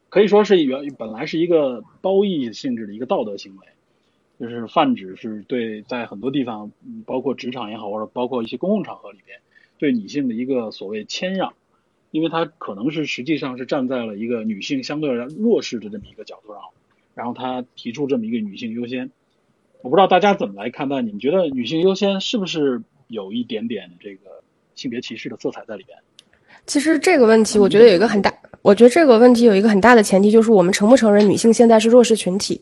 [0.07, 3.67] 可以说是原本来是一个褒义性质的一个道德行为，
[4.39, 6.71] 就是泛指是对在很多地方，
[7.05, 9.39] 包括职场也好，或者包括一些公共场合里边，
[9.77, 11.53] 对女性的一个所谓谦让，
[12.11, 16.61] 因为它可能是实际上是站在了一个女性相对而弱势的这么一个角度上，
[17.15, 19.11] 然后他提出这么一个女性优先，
[19.81, 22.81] 我不知道大家怎么来看待，你们觉得女性优先是不是？
[23.09, 24.43] 有一点点这个
[24.75, 25.97] 性别歧视的色彩在里边。
[26.65, 32.59] 其实这个问题，我觉得有一个很大，我觉得这个问题有一个很大的前提，就是我们承不承认女性现在是弱势群体？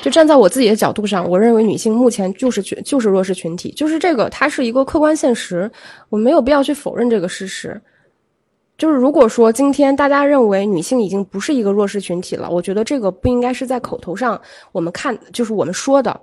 [0.00, 5.70] 就站在我自己的角度上，我认为女性目前就是群，就是弱势群体，就是这个，它是一个客观现实，
[6.08, 7.80] 我没有必要去否认这个事实。
[8.76, 14.40] 就是如果说今天大家认为女性已经不是一个弱势群体了，我觉得这个不应该是在口头上
[14.72, 16.20] 我们看，就是我们说的。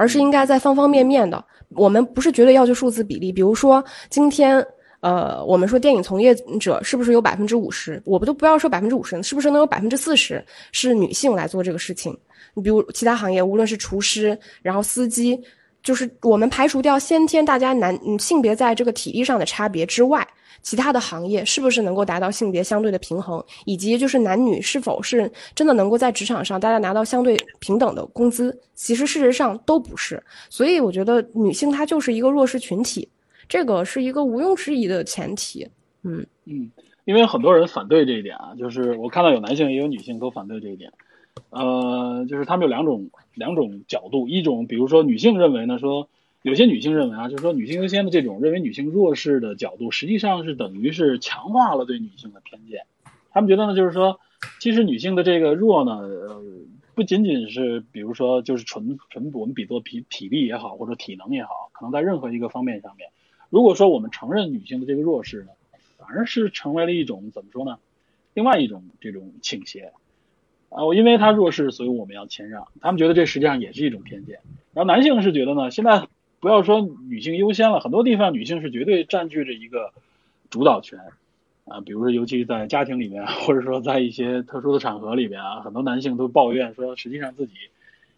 [0.00, 3.32] 而是应该在方方面面的，我们不是绝对要求数字比例。
[3.32, 4.64] 比如说，今天，
[5.00, 8.02] 呃，我们说电影从业者是不是有百分之五十？
[8.04, 12.16] 我们都不要说百分之五十，是不是能有百分之四十是女性来做这个事情？
[12.54, 15.40] 你比如其他行业，无论是厨师，然后司机，
[15.82, 20.26] 就是我们排除掉先天大家男性别在这个体力上的差别之外。
[20.60, 28.54] 其他的行业是不是能够达到性别相对的平衡，以及就是男女是否是真的能够在职场上大家拿到相对平等的工资？
[28.74, 30.20] 其实事实上都不是。
[30.50, 33.08] 所以我觉得女性她就是一个弱势群体，
[33.48, 35.66] 这个是一个毋庸置疑的前提。
[36.02, 36.70] 嗯嗯，
[37.04, 40.92] 因为很多人反对这一点啊，就是我看到有男性也有女性都反对这一点。
[41.50, 46.08] 呃，就是他们有两种两种角度，一种比如说女性认为呢说。
[46.42, 52.82] 有些女性认为啊，就是说女性优先的这种认为女性弱势的角度，实际上是等于是强化了对女性的偏见。
[53.32, 54.20] 他们觉得呢，就是说，
[54.60, 56.40] 其实女性的这个弱呢，呃，
[56.94, 63.10] 不仅仅是比如说就是纯纯我们比作体体力也好，或者体能也好，可能在任何一个方面上面，
[63.50, 65.48] 如果说我们承认女性的这个弱势呢，
[65.96, 67.78] 反而是成为了一种怎么说呢？
[68.34, 69.92] 另外一种这种倾斜
[70.68, 72.68] 啊，我因为她弱势，所以我们要谦让。
[72.80, 74.40] 他们觉得这实际上也是一种偏见。
[74.72, 76.06] 然后男性是觉得呢，现在。
[76.40, 79.92] 不要说女性优先了，很多地方女性是绝对占据着一个
[80.50, 81.00] 主导权
[81.64, 81.80] 啊。
[81.80, 87.54] 比如说，尤其在家庭里面， 或者说在一些特殊的场合里边啊，很多男性都抱怨说，实际上自己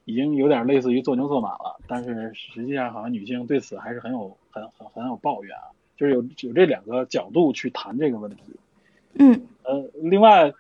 [0.05, 1.81] 已经有点类似于做牛做马了。
[1.87, 5.71] 但是实际上，好像女性对此还是很有很很很有抱怨啊。
[5.97, 8.43] 就是有有这两个角度去谈这个问题。
[9.15, 9.47] 嗯。
[9.63, 10.53] 呃，另外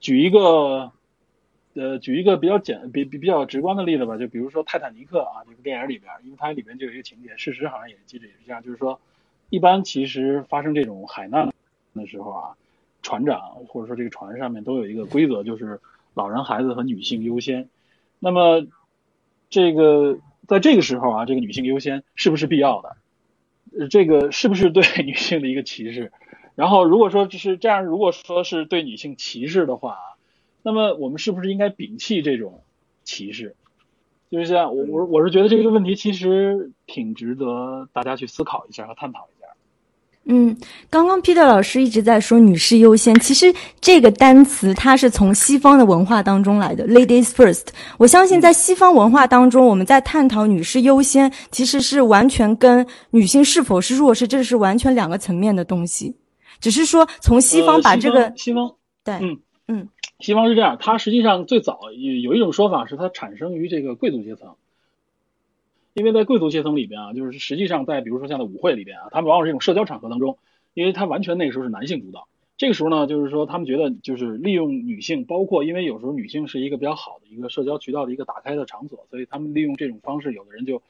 [0.00, 0.92] 举一个
[1.74, 8.98] 呃，举一个比较简、比比比较直观的例子吧，就比如说《泰坦尼克》啊，这部电影里边，因为它里边就有一个情节，事实好像也记着也是这样，就是说，
[9.50, 11.52] 一般其实发生这种海难
[11.94, 12.56] 的时候啊，
[13.02, 15.80] 船长或者说这个船上面都有一个规则，就是
[16.14, 17.68] 老人、孩子和女性优先。
[18.18, 18.66] 那么，
[19.50, 22.96] 这个在这个时候啊，这个女性优先是不是必要的？
[23.76, 26.12] 呃，这个是不是对 女性的一个歧视？
[26.54, 29.98] 然后，如果说就是这样，如果说是对女性歧视的话，
[30.62, 32.62] 那么我们是不是应该摒弃这种
[33.04, 33.56] 歧视？
[34.30, 39.37] 就是像我我我是觉得这个问题其实挺值得大家去思考一下和探讨一下。
[40.26, 40.54] 嗯，
[40.90, 47.68] 刚刚 Peter 老师一直在说“女士优先”，其实这个单词它是从西方的文化当中来的，“ladies first”。
[47.96, 56.14] 我相信在西方文化当中，我们在探讨“女士优先”，其实是完全跟女性是否是弱势，这是完全两个层面的东西。
[56.60, 64.56] 只是说从西方把这个西方对嗯嗯西方是这样，它实际上最早有有一种说法是它产生于这个贵族阶层，
[65.98, 70.38] 因为在贵族阶层里边啊，就是实际上在比如说像在舞会里边啊，他们往往是一种社交场合当中，
[70.72, 80.80] 因为他完全那个时候是男性主导，这个时候呢，就是说他们觉得就是利用女性，包括因为有时候女性是一个比较好的一个社交渠道的一个打开的场所，所以他们利用这种方式，有的人就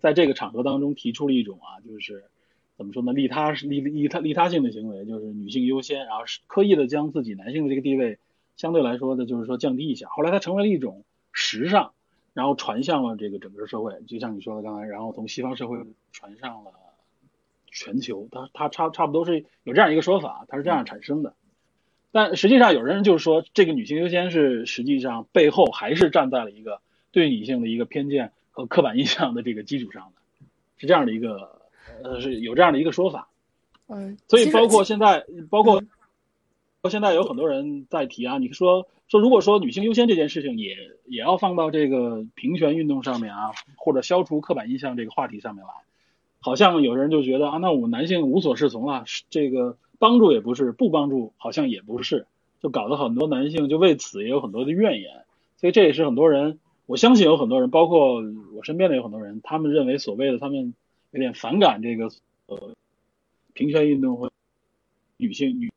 [0.00, 2.24] 在这个场合当中提出了一种啊，就是
[2.76, 8.18] 怎么说呢，利他是利利他利他性的行为，就是女性优先，然后刻意的将自己男性的这个地位
[8.56, 10.08] 相对来说的，就是说降低一下。
[10.10, 11.92] 后来它成为了一种时尚，
[12.38, 15.76] 然后传向了这个整个社会，就像你说的刚才，然后从西方社会
[16.12, 16.70] 传上了
[17.66, 18.28] 全球。
[18.30, 21.34] 它它差差不多是有这样一个说法，它是这样产生的。
[22.12, 30.46] 但实际上，有人就是说，这个女性优先是实际上背后还是站在了一个对女性的一个偏见和刻板印象的这个基础上的，
[30.76, 31.60] 是这样的一个
[32.04, 33.30] 呃是有这样的一个说法。
[33.88, 35.86] 嗯，所以包括现在，包括包
[36.82, 45.70] 括现在有很多人在提啊，你说说如果说女性优先这件事情也也要放到这个平权运动上面啊，或者消除刻板印象这个话题上面来，
[46.40, 52.26] 好像有人就觉得啊，那我们男性无所适从了，这个帮助也不是，不帮助好像也不是，
[52.60, 55.24] 就搞得很多男性就为此也有很多的怨言，
[55.56, 58.22] 所以这也是很多人，我相信有很多人，包括
[58.54, 60.74] 我身边的有很多人，他们认为所谓的他们
[61.12, 62.10] 有点反感这个
[62.44, 62.74] 呃
[63.54, 64.30] 平权运动和
[65.16, 65.72] 女性女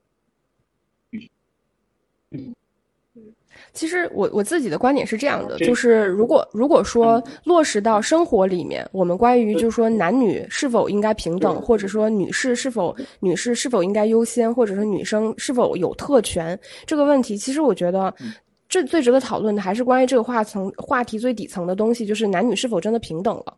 [3.74, 18.14] 其实我我自己的观点是这样的，就是如果如果说落实到生活里面，我们关于就是说男女是否应该平等，或者说女士是否女士是否应该优先，或者说女生是否有特权这个问题，其实我觉得。
[18.72, 23.54] 这最值得讨论的还是关于这个话层话题最底层的东西，就是男女是否真的平等了。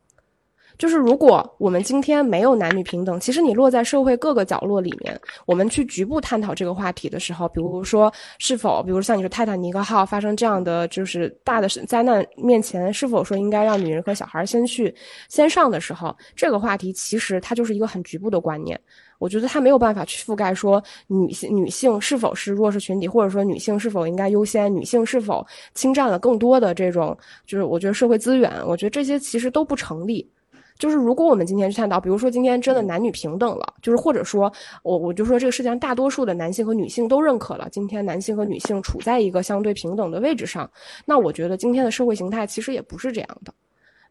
[0.84, 14.94] 就是如果我们今天没有男女平等，其实你落在社会各个角落里面，我们去局部探讨这个话题的时候，比如说是否，比如像你说泰坦尼克号发生这样的就是大的灾难面前，是否说应该让女人和小孩先去
[15.30, 18.78] 先上的时候，这个话题其实它就是一个很局部的观念。
[19.20, 27.18] 我觉得它没有办法去覆盖说女性女性是否是弱势群体，或者说女性是否应该优先，女性是否侵占了更多的这种
[27.48, 30.30] 就是我觉得社会资源，我觉得这些其实都不成立。
[30.78, 34.52] 就是如果我们今天去探讨，比如说今天真的男女平等了，就是或者说
[34.84, 40.70] 我我就说这个世界上大多数的男性和女性都认可了，今天男性和女性处在一个相对平等的位置上，
[41.06, 43.54] 那我觉得今天的社会形态其实也不是这样的。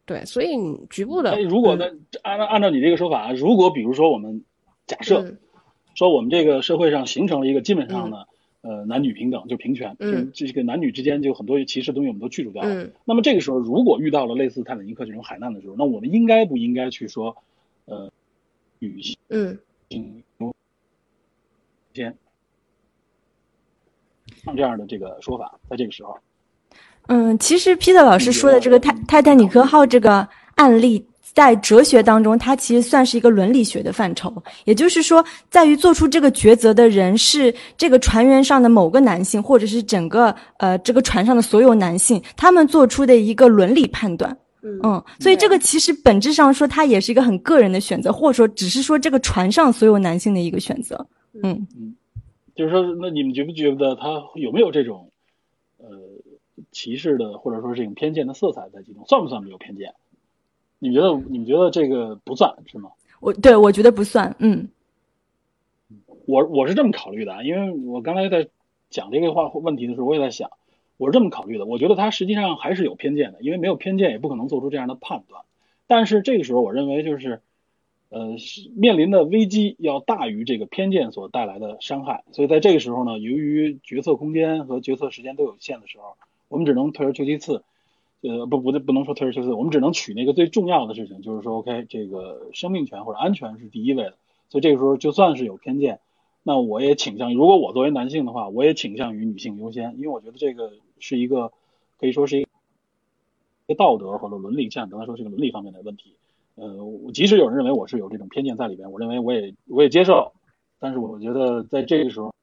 [0.05, 1.85] 对，所以你局部的哎，如果呢，
[2.23, 4.43] 按照按照你这个说法，如果比如说我们
[4.87, 5.37] 假设嗯。
[5.95, 8.27] 说我们这个社会上形成了一个基本上的
[8.63, 10.31] 呃男女平等，就平权，嗯。
[10.33, 12.73] 就这个男女之间就很多歧视的东西我们都去除掉了。
[12.73, 12.91] 嗯。
[13.05, 17.37] 那么这个时候，如果遇到了类似泰坦尼克这种海难的时候，那我们应该不应该去说
[17.85, 18.11] 呃
[18.79, 19.15] 女性
[21.93, 22.15] 先
[24.43, 26.17] 像这样的这个说法，在这个时候，
[27.07, 34.31] 嗯，其实 Peter 老师说的这个泰泰坦尼克号这个案例，在哲学当中，它其实算是一个伦理学的范畴。
[34.65, 44.37] 也就是说，在于做出这个抉择的人是这个船员上的某个男性，或者是整个呃这个船上的所有男性，他们做出的一个伦理判断。
[44.61, 51.05] 嗯，所以这个其实本质上说，它也是一个很个人的选择，或者说只是说这个船上所有男性的一个选择。
[51.43, 51.95] 嗯嗯
[52.55, 55.09] 就是说，那你们觉不觉得他有没有这种
[55.79, 55.87] 呃
[56.71, 59.03] 歧视的或者说这种偏见的色彩在其中？
[59.07, 59.93] 算不算没有偏见？
[60.83, 62.91] 你觉得你们觉得这个不算是吗？
[63.21, 64.35] 我对我觉得不算。
[64.39, 64.67] 嗯
[66.25, 68.49] 我我是这么考虑的啊，因为我刚才在
[68.89, 70.51] 讲这个话问题的时候，我也在想，
[70.97, 71.65] 我是这么考虑的。
[71.65, 75.43] 我觉得他实际上还是有偏见的，因为没有偏见也不可能做出这样的判断。
[75.87, 77.41] 但是这个时候，我认为就是，
[78.09, 82.25] 呃，是面临的危机要大于这个偏见所带来的伤害。
[82.33, 86.17] 所以在这个时候呢，由于决策空间和决策时间都有限的时候，
[86.49, 87.63] 我们只能退而求其次，
[88.23, 94.15] 呃，不不对不能说退而求其次，我们只能取那个最重要的事情，就是说，OK，这个生命权或者安全是第一位的。
[94.47, 95.99] 所以这个时候就算是有偏见，
[96.41, 101.51] 那我也倾向于，如果我作为男性的话，我也倾向于女性优先，因为我觉得这个是一个
[101.99, 102.45] 可以说是一
[103.67, 106.13] 个道德或者伦理，像刚才说这个伦理方面的问题。
[106.55, 106.77] 呃，
[107.13, 110.31] 即使有人认为我是有这种偏见在里边，我认为我也我也接受，
[110.79, 112.33] 但是我觉得在这个时候时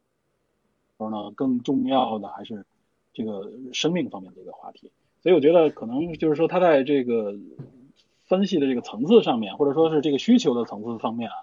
[0.99, 2.67] 候呢，更重要的还是
[3.15, 4.91] 这个生命方面的一个话题。
[5.23, 7.35] 所以我觉得可能就是说他在这个
[8.27, 11.37] 分析的这个层次上面，或者说是这个需求的层次方面啊，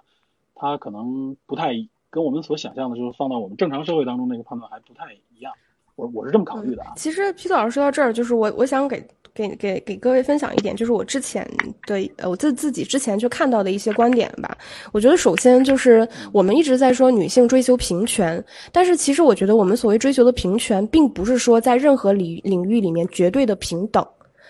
[0.56, 1.74] 他可能不太
[2.10, 5.54] 跟我们所想象的，就是放到我们正常社会当中那个判断还不太一样。
[5.96, 6.94] 我我是这么考虑的啊。
[6.96, 9.06] 其实皮总老师说到这儿，就是我我想给。
[9.38, 11.48] 给给给各位分享一点，就是我之前
[11.86, 14.58] 的呃，我自自己之前就看到的一些观点吧。
[14.92, 24.04] 我觉得首先就是我们一直在说女性追求平权，但是其实我觉得我们所谓追求的平权，并不是说在任何领领域里面绝对的平等，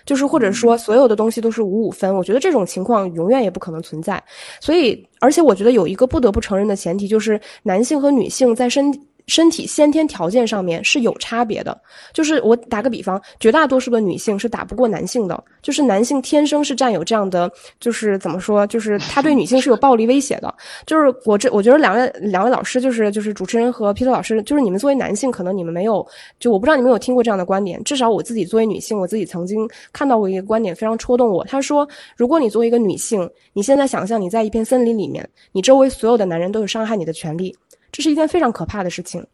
[0.06, 2.16] 就是或者说所有的东西都是五五分。
[2.16, 4.24] 我觉得这种情况永远也不可能存在。
[4.62, 8.92] 所以，而且我觉得有一个不得不承认的前提，就是男性和女性在身。
[9.28, 11.78] 身体先天条件上面是有差别的，
[12.14, 20.54] 就是我打个比方，绝大多数的女性是打不过男性的，就是男性天生是占有这样的，就是怎么说，就是他对女性是有暴力威胁的。
[20.86, 26.06] 就是我这，我觉得两位两位老师，就是就是主持人和皮特老师，就是你们作为男性，可能你们没有，
[26.40, 31.44] 就我不知道你们有听过这样的观点，至少我自己作为女性，我自己曾经看到过一个观点，非常戳动我。
[31.44, 37.54] 他说，如果你作为一个女性，你现在想象你在一片森林里面，你周围所有的男人都有伤害你的权利。
[37.98, 39.26] 这是一件非常可怕的事情，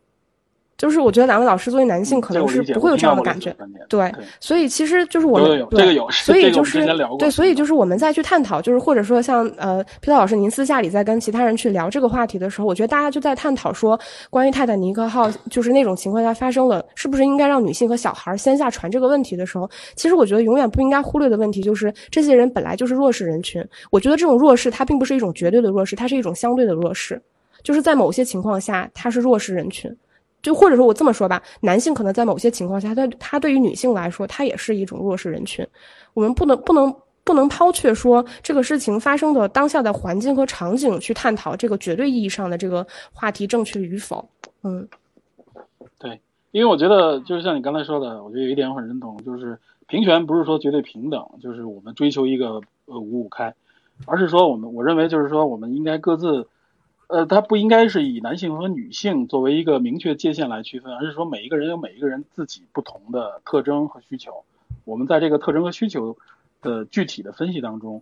[0.78, 3.54] 就是我觉得两位老师作为男性可能是不会有这样的感觉，
[3.90, 4.10] 对，
[4.40, 6.80] 所以其实就是我们 对，所以就是
[7.20, 14.00] 对，所以就是我们再去探讨，就是或者说像呃皮特老师您私下里在跟其他人去聊这个话题的时候，我觉得大家就在探讨说，
[14.30, 23.62] 关于泰坦尼克号就是那种情况下发生了，是不是应该让女性和小孩先下船这个问题的时候，其实我觉得永远不应该忽略的问题就是这些人本来就是弱势人群，
[23.92, 27.22] 我觉得这种弱势它并不是一种绝对的弱势，它是一种相对的弱势。
[27.64, 29.90] 就是在某些情况下，他是弱势人群，
[30.42, 35.66] 就或者说我这么说吧，男性可能在某些情况下，他他对于女性来说，他也是一种弱势人群。
[36.14, 36.94] 我们不能不能
[37.24, 44.28] 不能抛却说这个事情发生的当下的环境和场景去探讨这个绝对意义上的这个话题正确与否。
[44.64, 44.86] 嗯，
[45.98, 46.20] 对，
[46.52, 49.58] 因为我觉得就是像你刚才说的，我觉得有一点我很认同，就是
[49.88, 53.54] 平权不是说绝对平等，就是我们追求一个呃五五开，
[54.06, 56.46] 而是说我们我认为就是说我们应该各自。
[57.08, 64.44] 呃，它不应该是以男性和女性作为一个明确界限来区分，而是说每一个人有每一个人自己不同的特征和需求。
[64.86, 66.18] 我们在这个特征和需求
[66.62, 68.02] 的具体的分析当中，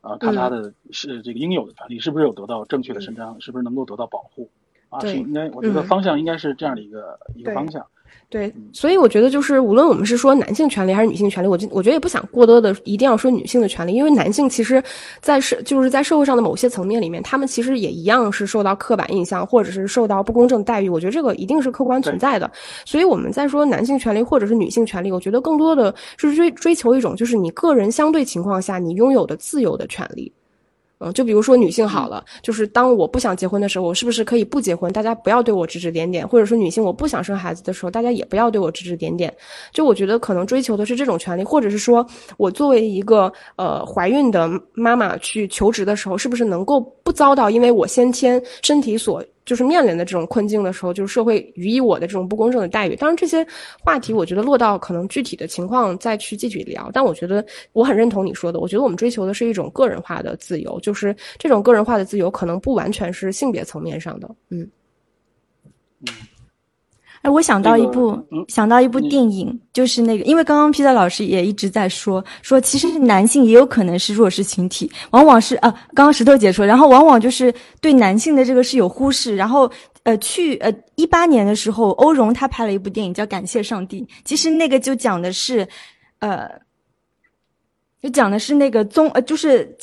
[0.00, 4.50] 啊，看他的是这个应有的权利是不是有得到正确的伸张，是不是能够得到保护
[4.90, 5.00] 啊？
[5.00, 7.86] 是应该，我觉得方向应该是这样的一个一个方向。
[8.30, 14.82] 对，所以我觉得就是无论我们是说男性权利还是女性权利，我我觉得也不想过多的一定要说女性的权利，因为男性其实，
[15.20, 20.88] 在社就是在社会上的某些层面里面，他们其实也一样是受到刻板印象或者是受到不公正待遇。
[20.88, 22.50] 我觉得这个一定是客观存在的。
[22.84, 30.32] 所以我们在说男性权利或者是女性权利，我觉得更多的是追追求一种就是你个人相对情况下你拥有的自由的权利。
[30.98, 34.92] 嗯，就比如说女性好了，就是当我不想结婚的时候，我是不是可以不结婚？
[34.92, 39.34] 大家不要对我指指点点，或者说女性我不想生孩子的时候，大家也不要对我指指点点。
[39.72, 49.22] 就我觉得可能追求的是这种权利，或者是说我作为一个呃怀孕的妈妈去求职的时候，是不是能够不遭到因为我先天身体所。
[49.44, 52.96] 就是面临的这种困境的时候，就是社会予以我的这种不公正的待遇。
[52.96, 53.46] 当然，这些
[53.80, 56.90] 话题我觉得落到可能具体的情况再去具体聊。
[56.92, 64.28] 但我觉得我很认同你说的，我觉得我们追求的是一种个人化的自由，就是这种个人化的自由可能不完全是性别层面上的。
[64.50, 64.68] 嗯，
[66.00, 66.08] 嗯。
[67.24, 79.70] 哎，我想到一部，想到一部电影，就是那个，因为刚刚皮特老师也一直在说，说其实男性也有可能是弱势群体，往往是啊，刚刚石头姐说，然后往往就是对男性的这个是有忽视，然后
[80.02, 85.66] 呃，去呃一八年的时候，欧荣他拍了一部电影叫《感谢上帝》，其实那个就讲的是，
[86.18, 86.46] 呃，
[88.02, 89.74] 就讲的是那个宗呃就是。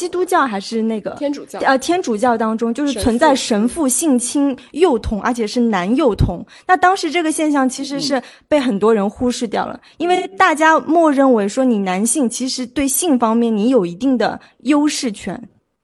[0.00, 1.58] 基督教还是那个天主教？
[1.60, 6.42] 呃，天主教当中就是存在神父性侵幼童，而且是男幼童。
[6.66, 15.38] 那当时这个现象其实是被很多人忽视掉了，因为大家默认为说你男性其实对性方面你有一定的优势权，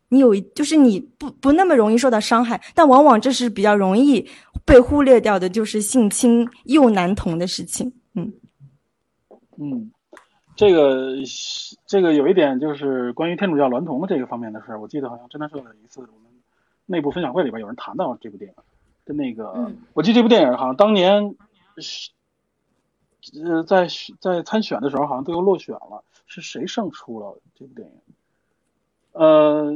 [0.09, 4.27] 你有就是你不不那么容易受到伤害，但往往这是比较容易
[4.64, 7.93] 被忽略掉的，就是性侵幼男童的事情。
[8.14, 8.33] 嗯
[9.61, 9.91] 嗯。
[10.57, 11.15] 这个
[11.87, 16.33] 这个有一点就是关于天主教娈童的这个方面的事儿，我记得好像真的是有一次我们
[16.87, 18.57] 内部分享会里边有人谈到这部电影，
[19.05, 21.37] 跟那个我记得这部电影好像当年
[21.77, 22.11] 是
[23.45, 23.87] 呃在
[24.19, 27.95] 在参选的时候好像都又落选了，是谁胜出了这部电影？
[29.13, 29.73] 呃，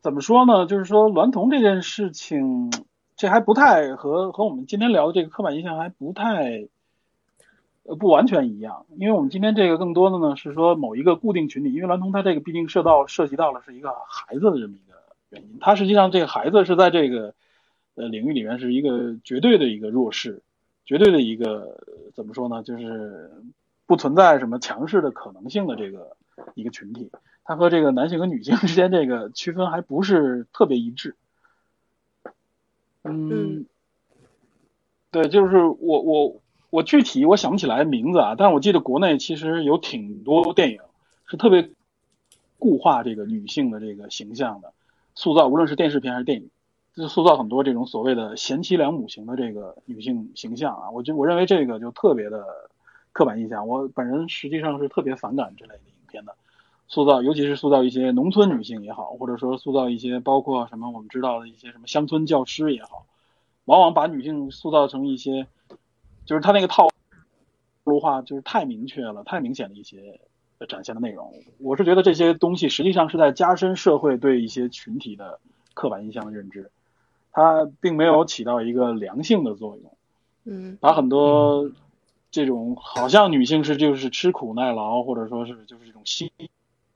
[0.00, 0.66] 怎么说呢？
[0.66, 2.70] 就是说娈童这件事情，
[3.16, 6.68] 这还不太和和我们今天聊的这个刻板印象还不太。
[7.90, 14.96] 呃，不完全一样，因为我们今天这个更多的呢是说某一个固定群体，因为娈童它这个毕竟涉到涉及到了是一个孩子的这么一个
[15.30, 17.34] 原因，他实际上这个孩子是在这个
[17.96, 20.40] 呃领域里面是一个绝对的一个弱势，
[20.84, 21.80] 绝对的一个
[22.14, 23.28] 怎么说呢，就是
[23.86, 26.16] 不存在什么强势的可能性的这个
[26.54, 27.10] 一个群体，
[27.42, 31.16] 它和这个男性和女性 之间这个区分还不是特别一致。
[33.02, 33.66] 嗯，
[35.10, 36.40] 对，就是我我。
[36.70, 40.78] 我具体我想不起来名字啊，但是我记得国内其实有挺多电影
[41.26, 41.68] 是特别
[42.58, 44.72] 固化这个女性的这个形象的
[45.16, 46.48] 塑造，无论是电视片还是电影，
[46.94, 50.90] 就塑造很多这种所谓的贤妻良母型的这个女性形象啊。
[50.90, 52.44] 我就我认为这个就特别的
[53.10, 56.36] 刻板印象，我本人实际上是特别反感这类的影片的
[56.86, 63.06] 塑造，尤其是塑造一些农村女性也好，或者说塑造一些包括什么我们知道的一些什么乡村教师也好，
[63.64, 65.48] 往往把女性塑造成一些。
[66.30, 66.86] 就是他那个套
[67.82, 70.20] 路化，就是太明确了，太明显的一些
[70.68, 71.34] 展现的内容。
[71.58, 75.40] 我是觉得这些东西实际上是在加深社会对一些群体的
[75.74, 76.70] 刻板印象的认知，
[77.32, 79.92] 它并没有起到一个良性的作用。
[80.44, 81.68] 嗯，把很多
[82.30, 86.30] 这种好像女性是就是吃苦耐劳，或者说是就是这种心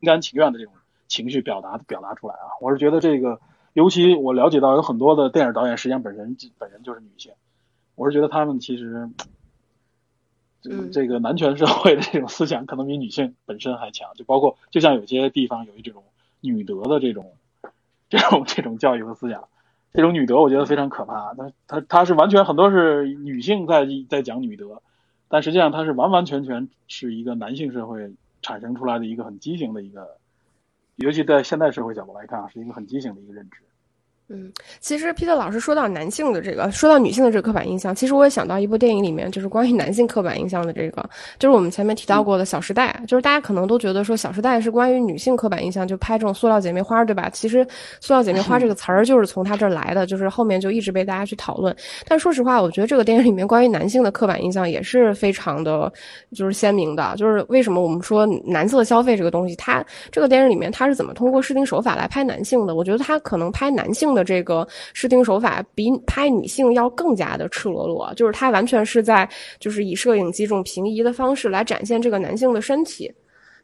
[0.03, 0.73] 甘情愿的这种
[1.09, 2.55] 情绪表达表达出来啊。
[2.61, 3.41] 我是觉得这个，
[3.73, 7.33] 尤其我了解到有很多的电影导演实际上本身本人就是女性。
[7.97, 9.09] 我是觉得他们其实，
[10.61, 16.03] 这这个男权社会的这种思想可能比女性本身还强，就包括就像有些地方有一这种
[16.41, 17.35] 女德的这种
[18.09, 19.49] 这种这种教育和思想，
[19.93, 21.35] 这种女德我觉得非常可怕。
[21.35, 24.83] 他他他是完全很多是女性在在讲女德，
[25.29, 30.17] 但实际上它是完完全全是一个男性社会产生出来的一个很畸形的一个，
[30.97, 33.59] 尤其在现代社会角度来看啊，是一个很畸形的一个认知。
[34.31, 34.51] 嗯，
[34.81, 41.07] 其实皮特老师说到男性的这个，说到女性的这个刻板印象，其实我也想到一部电影里面，就是关于男性刻板印象的这个，
[41.39, 47.29] 就是我们前面提到过的《小时代》，就是大家可能都觉得说《小时代》是关于女性刻板印象，就拍这种塑料姐妹花，对吧？
[47.35, 47.67] 其实
[48.01, 51.77] “塑料姐妹花”这个词儿就是从他这儿来的，就是后面就一直被大家去讨论。
[52.09, 55.93] 但说实话，我觉得这个电影里面关于男性的刻板印象也是非常的，
[56.35, 57.15] 就是鲜明的。
[57.19, 62.75] 就是为什么我们说男色消费这个东西，它这个电影里面它是怎么通过视听手法来拍男性的？
[62.75, 64.14] 我觉得他可能拍男性。
[64.15, 73.13] 的这个视听手法比拍女性要更加的赤裸裸，就是它完全是在就是以摄影机这种平移的方式来展现这个男性的身体，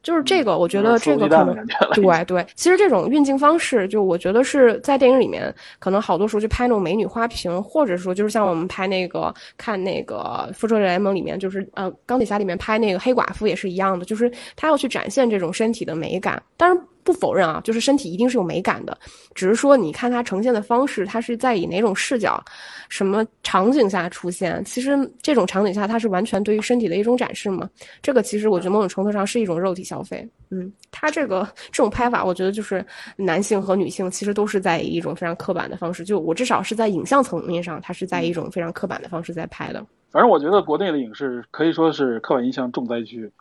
[0.03, 1.55] 就是这个我觉得这个可能
[1.93, 16.87] 对对，其实这种运镜方式就我觉得是在电影里面可能好多时候去拍那种美女花瓶，或者说就是像我们拍那个看那个复仇者联盟里面就是呃钢铁侠里面拍那个黑寡妇也是一样的，就是他要去展现这种身体的美感，当然。
[17.03, 18.97] 不否认啊，就是身体一定是有美感的，
[19.33, 22.43] 只是说你看它呈现的方式，它是在以哪种视角、
[22.89, 24.63] 什么场景下出现。
[24.65, 27.69] 其实这种场景下，它是完全对于身体的一种展示嘛。
[28.01, 30.27] 这个其实我觉得某种程度上是一种肉体消费。
[30.49, 32.85] 嗯，它这个这种拍法，我觉得就是
[33.15, 39.85] 男性和女性其实都是在以一种非常刻板的方式，就我至少是在影像层面上，它是在一种非常刻板的方式在拍的。
[40.11, 43.31] 反正我觉得国内的影视可以说是刻板印象重灾区。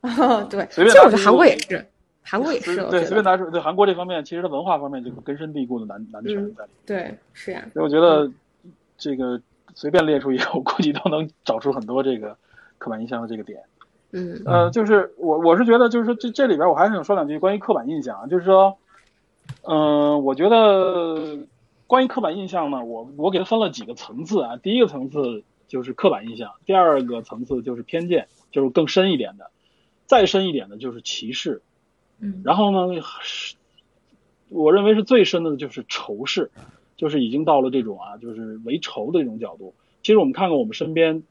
[0.48, 1.86] 对，其实我觉得韩国也是。
[2.26, 6.78] 韩国也是，对，随便拿出对韩国这方面，其实它文化方面就根深蒂固的男男权在里面。
[6.86, 7.62] 对，是呀。
[7.74, 8.30] 所以我觉得
[8.96, 9.38] 这个
[9.74, 12.36] 随便列出一个，我 估计都能找出很多这个
[12.78, 13.60] 刻板印象的这个点。
[14.12, 14.40] 嗯。
[14.46, 18.78] 呃，就是我我是觉得，就是说这这里边我还是想说两句关于刻板印象啊，就是说，
[19.62, 21.46] 嗯，我觉得
[21.86, 24.56] 关于刻板印象呢，我我给它分了几个层次啊。
[24.56, 29.50] 第一个层次就是刻板印象，第二个层次就是偏见，就是更深一点的，
[30.06, 31.60] 再深一点的就是歧视。
[32.44, 33.56] 然后呢，是
[34.48, 36.50] 我认为是最深的，就是仇视，
[36.96, 39.74] 就是已经到了这种啊，就是为仇的这种角度。
[40.02, 41.22] 其实我们看看我们身边，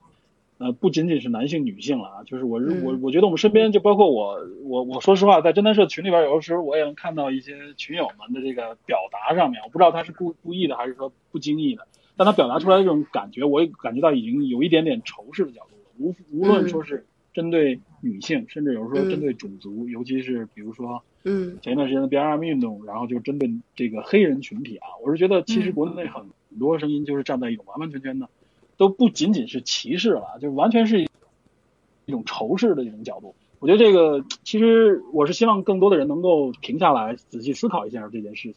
[0.58, 11.88] 呃，不仅仅是男性、女性了啊，就是我我我觉得我们身边就包括我，我我说实话，在侦探社群里边，有的时候我也能看到一些群友们的这个表达上面，我不知道他是故故意的还是说不经意的，
[12.18, 15.92] 但他表达出来的这种感觉，我也感觉到已经有一点点仇视的角度了。
[15.98, 17.06] 无无论说是。
[17.34, 26.24] 针对女性，甚至有时候针对种族，尤其是比如说，嗯，前一段时间的 BLM 运动，然后就针对这个黑人群体啊，我是觉得其实国内很
[26.60, 28.30] 多声音就是站在一种完完全全的，
[28.78, 33.36] 都不仅仅是歧视了，就完全是一种仇视的一种角度。
[33.60, 38.56] 我觉得这个其实我是希望更多的人能够停下来仔细思考一下这件事情，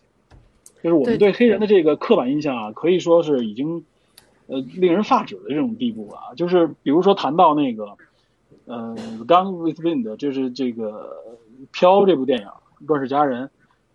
[0.82, 1.32] 就是我们对。
[1.32, 3.84] 黑人的这个刻板印象啊，可以说是已经
[4.48, 6.34] 呃令人发指的这种地步啊。
[6.34, 7.96] 就是比如说谈到那个
[8.66, 8.94] 呃
[9.26, 11.16] 《Gone with Wind》，就是这个
[11.72, 12.46] 《飘》这部电影
[12.86, 13.46] 《乱世佳人》，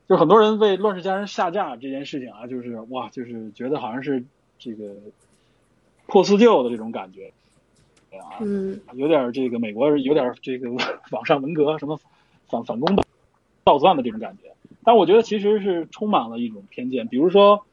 [0.10, 4.24] 就很多人为《乱世佳人》下架这件事情啊，就是哇，就是觉得好像是
[4.58, 4.96] 这个
[6.08, 7.32] 破四旧的这种感觉。
[8.12, 10.70] 啊，嗯，有点这个美国人有点这个
[11.12, 11.98] 网上文革什么
[12.50, 13.02] 反反攻
[13.64, 14.54] 倒算的这种感觉，
[14.84, 17.08] 但我觉得其实是充满了一种偏见。
[17.08, 17.66] 比如说，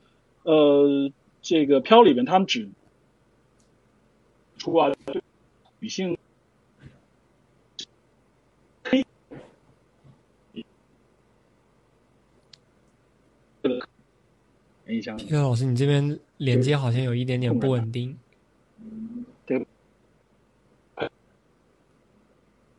[0.44, 1.10] 呃，
[1.42, 2.68] 这个飘里面他们只
[4.58, 4.92] 出啊
[5.80, 6.16] 女性
[8.84, 9.04] 黑
[14.88, 18.16] 皮特老师，你这边连接好像有一点点不稳定。
[19.44, 19.66] 对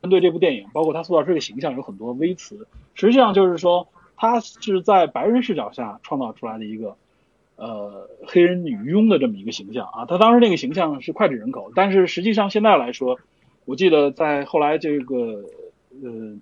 [0.02, 6.96] 针对这部电影，包括他塑造这个形象有很多微词，实际上就是说，他是在白人视角下创造出来的一个，
[7.58, 10.06] 呃，黑人女佣的这么一个形象啊。
[10.06, 13.20] 他当时那个形象是脍炙人口，但是实际上现在来说，
[13.66, 15.44] 我记得在后来这个，
[16.02, 16.38] 呃，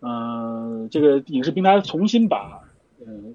[0.00, 2.62] 呃，这个影视平台重新把，
[3.04, 3.34] 嗯，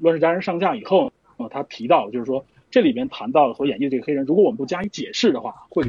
[0.00, 5.84] 乱世佳人》上架以后，啊，他提到就是说，这里边谈到所演绎的这个黑人，如果我们不加以解释的话，会。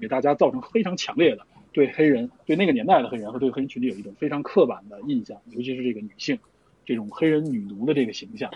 [0.00, 6.38] 给大家造成非常强烈的对黑人、对那个年代的黑人和对黑人群体有一种非常刻板的印象，尤其是这个女性，
[6.84, 8.50] 这种黑人女奴的这个形象，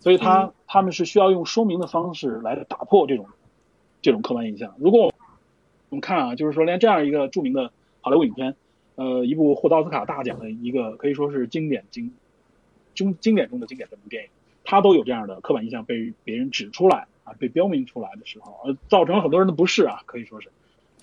[0.00, 3.26] 所以他他们是需要用说明的方式来打破这种
[4.02, 4.74] 这种刻板印象。
[4.78, 5.12] 如果
[5.90, 8.56] 我们看啊，就是说连这样一个著名的好莱坞影片，
[8.96, 12.10] 呃，一部获得奥斯卡大奖的一个可以说是经典经
[12.94, 14.30] 经经典中的经典的一部电影，
[14.64, 20.50] 它都有这样的刻板印象被别人指出来啊，被标明出来的时候，呃，造成了很多人的不适啊，可以说是。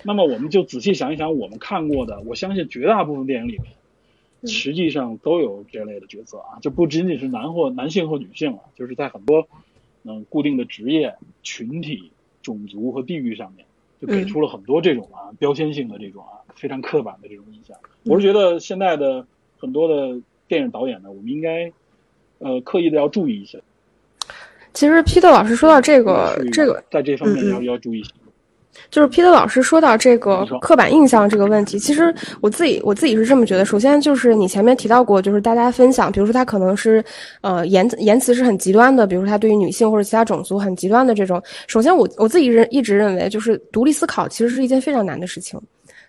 [0.03, 3.65] 那么我们就仔细想一想，我们看过的，我相信绝大部分电影里面，
[4.47, 9.47] 实际上都有这类的角色啊，就不仅仅是男或男性或女性了，就是在很多
[10.03, 12.11] 嗯固定的职业、群体、
[12.43, 13.65] 种族和地域上面，
[13.99, 17.75] 就给出了很多这种啊标签性的这种啊非常刻板的这种印象。
[18.03, 19.25] 我是觉得现在的
[19.57, 21.71] 很多的电影导演呢，我们应该
[22.39, 23.57] 呃刻意的要注意一下。
[24.73, 28.03] 其实皮特老师说到这个这个，在这方面要要注意。
[28.91, 33.65] 就是皮特老师说到这个刻板印象这个问题，其实我自己我自己是这么觉得。
[33.65, 37.03] 首先就是你前面提到过，就是大家分享，比如说他可能是，
[37.41, 41.41] 呃言言辞是很极端的，比如说他对于女性或者其他种族很极端的这种。
[41.65, 45.59] 首先我我自己认一直认为，就是独立思考其实是一件非常难的事情。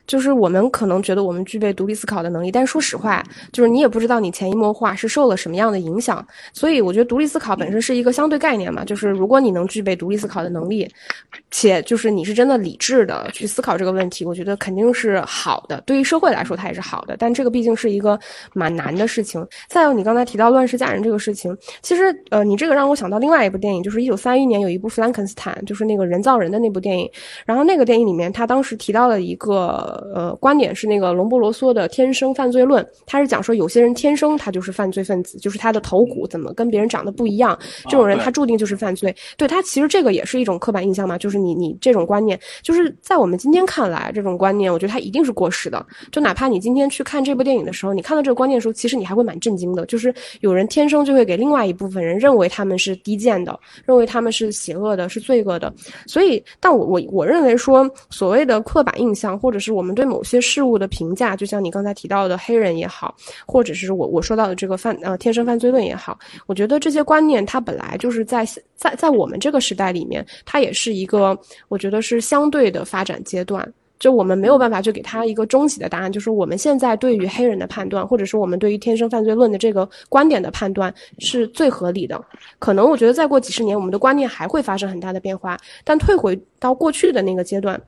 [0.08, 6.26] 就是我们可能觉得我们具备独立思考的能力，但说实话，就是你也不知道你潜移默化是受了什么样的影响。
[6.54, 10.90] 所以我觉得独立思考本身是一个相对概念嘛，就是如果你能具备独立思考的能力，
[11.50, 15.78] 且就是你是真的理智的去思考这个问题，我觉得肯定是好的。
[15.82, 17.14] 对于社会来说，它也是好的。
[17.18, 18.18] 但这个毕竟是一个
[18.54, 19.46] 蛮难的事情。
[19.68, 27.10] 再有，你刚才提到乱世佳人这个事情，其实呃，你这个让我想到另外一部电影，就是一九三一年有一部《弗兰肯斯坦》，就是那个人造人的那部电影。
[27.44, 29.97] 然后那个电影里面，他当时提到了一个。
[30.14, 39.14] 呃，观点是那个龙波罗梭的天生犯罪论，他是讲说有些人天生他就是犯罪分子，就是他的头骨怎么跟别人长得不一样，这种人他注定就是犯罪。
[39.36, 45.84] 对他其实这个也是一种刻板印象嘛，就是你你这种观念，就是在我们今天看来，这种观念我觉得他一定是过时的。
[46.10, 55.72] 就哪怕你今天去看这部电影的时候，你看到这个观念的时候，其实你还会蛮震惊的，就是有人天生就会给另外一部分人认为他们是低贱的，认为他们是邪恶的，是罪恶的。
[56.06, 63.14] 所以，但我我我认为说所谓的刻板印象，或者是我们我们对某些事物的评价，就像你刚才提到的黑人也好，
[63.46, 71.34] 或者是我我说到的这个犯呃天生犯罪论也好，我觉得这些观念它本来就是在在在我们这个时代里面，它也是一个
[71.68, 73.66] 我觉得是相对的发展阶段。
[73.98, 82.22] 就我们没有办法去给他一个终极的答案，就是我们现在对于黑人的判断，或者是我们对于天生犯罪论的这个观点的判断是最合理的。
[82.58, 87.80] 可能我觉得再过几十年，我们的观念还会发生很大的变化，但退回到过去的那个阶段。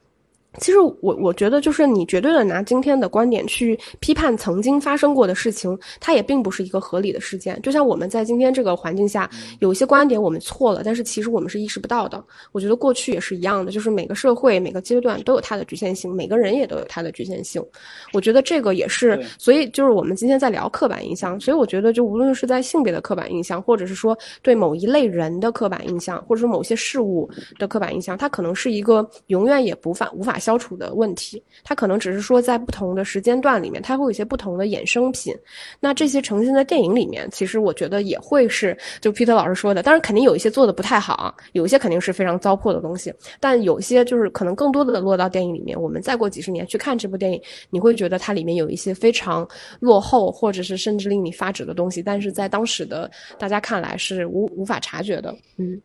[0.59, 7.61] 其实我我觉得，就是你绝对的拿今天的观点去批判曾经发生过的事情，它也并不是一个合理的事件。
[7.63, 9.31] 就像我们在今天这个环境下，
[9.61, 12.23] 有一些观点我们错了，但是其实我们是意识不到的。
[12.51, 17.65] 我觉得过去也是一样的，就是每个社会每个阶段都有它的局限性，每个人也都有它的局限性。
[18.13, 30.40] 我觉得这个也是，所以就是我们今天在聊刻板印象，所以我觉得就无论是在性别的刻板印象，或者是说对某一类人的刻板印象，或者说某些事物的刻板印象，它可能是一个永远也不反无法。
[30.41, 35.33] 消除的问题，它可能只是说在不同的时间段里面，它会有一些不同的衍生品。
[35.79, 45.81] 那这些呈现在电影里面，其实我觉得也会是，就皮特老师说的，当然肯定有一些做的不太好，有一些肯定是非常糟粕的东西，但有些就是可能更多的落到电影里面。
[45.81, 49.47] 我们再过几十年去看这部电影，你会觉得它里面有一些非常
[49.81, 55.35] 落后，或者是甚至令你发指的东西，但是在当时的大家看来是无无法察觉的。
[55.57, 55.81] 嗯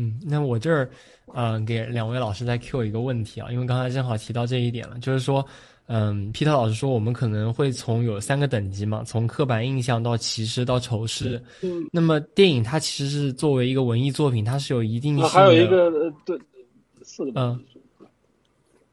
[0.00, 0.88] 嗯，那我这儿，
[1.34, 5.44] 呃，给两位老师再 Q 一个问题啊，因为刚才正好提到这一点了，就是说，
[5.88, 11.42] 嗯，Peter 老师说我们可能会从有三个等级嘛，从刻板印象到歧视到仇视。
[11.62, 15.28] 嗯，那么电影它其实是作为一个文艺作品，它是有一定性的。
[15.28, 16.38] 还有一个呃，对，
[17.02, 17.60] 四个嗯。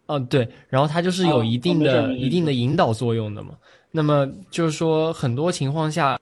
[0.07, 3.51] 哦，对，然后它就是有一定的、一定的引导作用的嘛。
[3.91, 6.19] 那么就是说，很多情况下，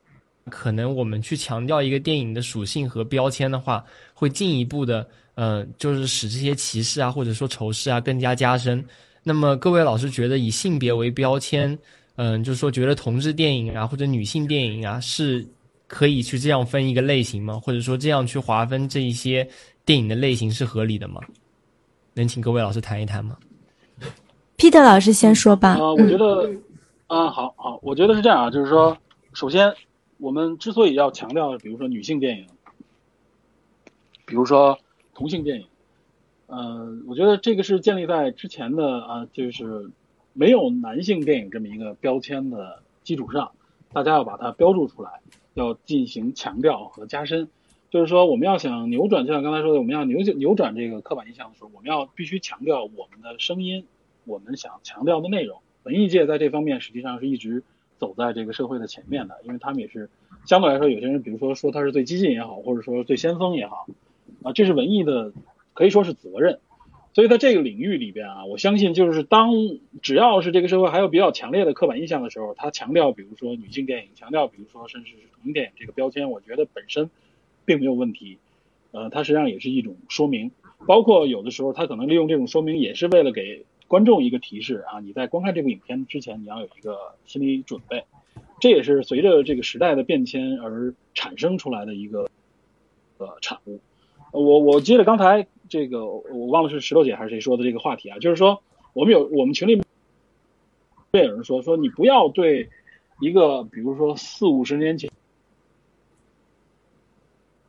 [0.50, 3.84] 可能我们去强调一个电影的属性和标签的话，
[4.14, 8.84] 会进一步的，呃，就是使这些歧视啊，或者说仇视啊更加加深。
[9.24, 11.78] 那么各位老师觉得，以性别为标签，
[12.16, 15.46] 嗯，就是说觉得同志电影啊或者女性电影啊，是
[15.88, 17.60] 可以去这样分一个类型吗？
[17.60, 19.48] 或者说这样去划分这一些
[19.86, 21.22] 电影的类型是合理的吗？
[22.16, 23.38] 能请各位老师谈一谈吗
[24.58, 25.70] ？Peter 老师先说吧。
[25.70, 26.48] 啊，我觉得，
[27.08, 28.96] 啊，好好，我觉得是这样啊，就是说，
[29.34, 29.74] 首先，
[30.24, 32.48] 我们之所以要强调，比如说女性电影，
[34.26, 34.80] 比如说
[35.14, 35.68] 同性电影，
[36.48, 39.92] 呃，我觉得这个是建立在之前的啊，就是
[40.32, 43.52] 没有男性电影这么一个标签的基础上，
[43.92, 45.20] 大家要把它标注出来，
[45.56, 47.50] 要进行强调和加深。
[47.90, 53.86] 就是说，我们要想扭转，就像刚才说的，我们要扭扭转这个刻板印象的时候，我们要必须强调我们的声音。
[54.24, 57.62] 我们想强调的内容，文艺界在这方面实际上是一直
[58.04, 60.10] 走在这个社会的前面的，因为他们也是
[60.46, 63.88] 相对来说，有些人比如说说他是最激进也好，或者说最先锋也好，
[64.42, 65.32] 啊，这是文艺的
[65.74, 66.60] 可以说是责任。
[67.14, 69.52] 所以在这个领域里边啊，我相信就是当
[70.02, 77.10] 只要是这个社会还有比较强烈的刻板印象的时候，他强调比如说女性电影，强调比如说甚至是同性电影这个标签，我觉得本身
[77.64, 78.38] 并没有问题。
[78.92, 80.52] 呃，它实际上也是一种说明，
[80.86, 83.66] 包括有的时候他可能利用这种说明，也是为了给。
[83.88, 88.04] 观众一个提示啊，你在观看这部影片之前，你要有一个心理准备。
[88.60, 92.30] 这也是随着这个时代的变迁而产生出来的一个
[93.18, 93.80] 呃产物。
[94.32, 98.64] 我我接着刚才这个，我忘了是石头姐还是谁说的这个话题啊，就是说
[98.94, 102.70] 我们有我们群里面有人说说你不要对
[103.20, 105.12] 一个比如说四五十年前，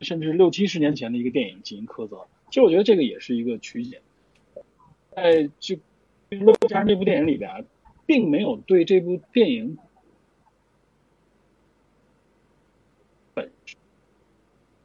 [0.00, 2.26] 甚至六七十年前的一个电影进行苛责。
[2.48, 4.00] 其实我觉得这个也是一个曲解，
[5.10, 5.76] 在就。
[6.68, 7.64] 加上这部电影里边，
[8.06, 9.76] 并没有对这部电影
[13.34, 13.50] 本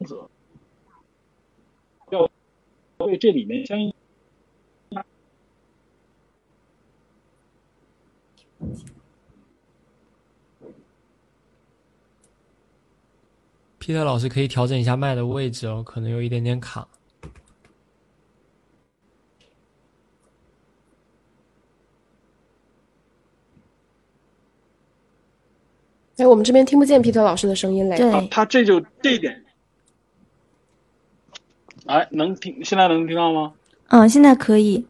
[0.05, 0.29] 则，
[2.09, 2.29] 要
[2.97, 3.93] 为这里面相应。
[13.77, 16.87] 皮特老师可以调整一下麦的位置哦，可能有一点点卡。
[26.19, 27.95] 哎，我们这边听不见皮特老师的声音嘞。
[27.95, 29.45] 对，他这就这一点，
[31.85, 32.63] 哎，能听？
[32.63, 33.53] 现在能听到吗？
[33.87, 34.85] 嗯，现在可以。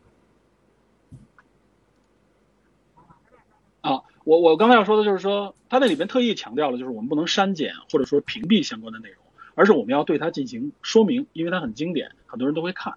[3.82, 9.18] 啊，我我刚才要说的就是说，他那里面特意强调了，就是我们不能删减或者说屏蔽相关的内容，
[9.54, 12.96] 而是我们要对它进行说明，因为它很经典，很多人都会看。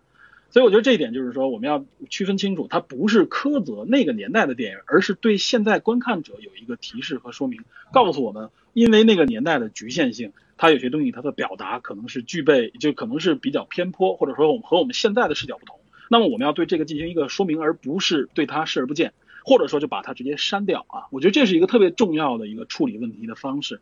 [0.53, 15.81] 所以我觉得这一点就是说，我们要区分清楚，它不是苛责那个年代的电影，而是对现在观看者有一个提示和说明，告诉我们，因为那个年代的局限性，它有些东西它的表达可能是具备，就可能是比较偏颇，或者说我们和我们现在的视角不同。
[16.11, 19.15] 那么我们要对这个进行一个说明，而不是对它视而不见，
[19.47, 21.09] 或者说就把它直接删掉啊。
[21.11, 23.81] 我觉得这是一个特别重要的一个处理问题的方式，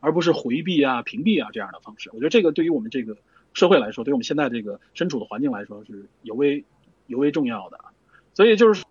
[0.00, 2.10] 而不是回避啊、屏蔽啊这样的方式。
[2.12, 3.16] 我觉得这个对于我们这个。
[3.54, 6.64] 社会来说，对我们现在这个身处的环境来说是尤为
[7.06, 7.78] 尤为重要的，
[8.34, 8.82] 所以就是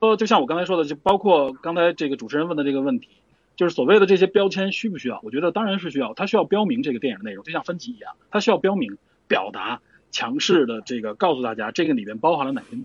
[0.00, 3.08] 说，就像我刚才说的，就包括刚才这个主持人问的这个问题，
[3.54, 5.20] 就是所谓的这些标签需不需要？
[5.22, 9.80] 我觉得当然是需要，它需要标明这个电影内容，就像分级一样，它需要标明、表达、
[10.10, 12.76] 强势的这个告诉大家这个里面包含了哪些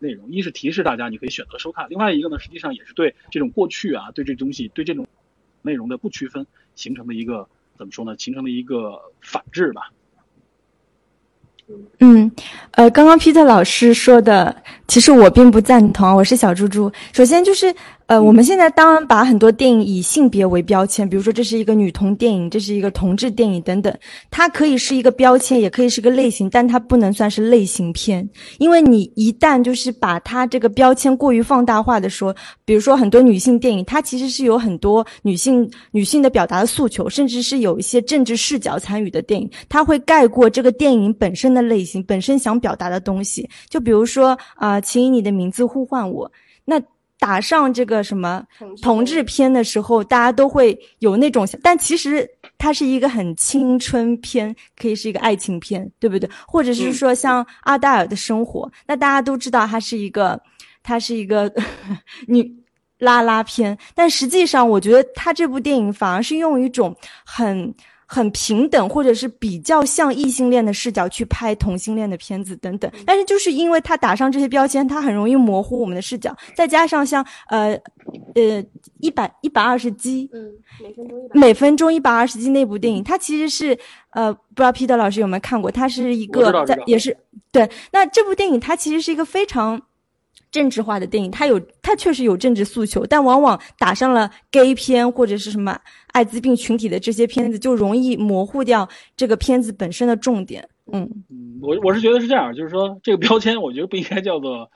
[0.00, 0.32] 内容。
[0.32, 5.06] 一是提示大家你可以选择收看，另外一个呢，实际上也是对这种过去啊，对这东西、对这种
[5.62, 7.48] 内容的不区分形成的一个。
[7.76, 8.16] 怎么说呢？
[8.18, 9.90] 形成了一个反制吧。
[11.98, 12.30] 嗯，
[12.70, 16.16] 呃，刚刚皮特老师说的，其实我并不赞同。
[16.16, 16.90] 我是小猪猪。
[17.12, 17.74] 首先就是。
[18.08, 23.92] 呃，我们现在当然把很多电影以性别为标签，比如说这是一个女同电影，这是一个同志电影等等，
[24.30, 32.32] 它可以是一个标签，也可以是个类型，但它不能算是类型片，因为你一旦就是把它这个标签过于放大化的说，
[32.64, 43.50] 比如说很多女性电影，它其实是有很多女性女性的表达的诉求，甚至是有一些政治视角参与的电影，它会盖过这个电影本身的类型，本身想表达的东西。
[43.68, 46.30] 就比如说啊，请以你的名字呼唤我，
[46.64, 46.80] 那。
[47.18, 48.44] 打上这个什么
[48.82, 56.28] 同志片的时候，大家都会有那种，但其实它是一个很青春片，可以是一个爱情片，对不对？
[56.46, 60.38] 或者是说像阿黛尔的生活，那大家都知道它是一个，
[60.82, 61.50] 它是一个
[62.28, 62.54] 女
[62.98, 67.74] 拉拉片，但实际上我觉得他这部电影反而是用一种很。
[68.06, 76.34] 很平等，或者是比较像异性恋的视角去拍同性恋的片子等等，但是就是因为他打上这些标签，他很容易模糊我们的视角。
[76.54, 77.78] 再加上像呃
[78.34, 78.64] 呃
[79.00, 83.76] 一百一百二十集嗯，每分钟一每分钟一百二十集那部电影，它其实是
[84.10, 85.70] 呃不知道 Peter 老师有没有看过？
[85.70, 87.16] 它是一个在也是
[87.50, 87.68] 对。
[87.92, 89.82] 那这部电影它其实是一个非常。
[90.50, 95.78] 政治化的电影，它有，它确实有政治诉求，但往往打上了 gay 片或者是什么
[96.12, 100.68] 艾滋病群体的这些片子，就容易模糊掉这个片子本身的重点。
[100.92, 104.70] 嗯嗯，我我是觉得是这样，就是说这个标签，我觉得不应该叫做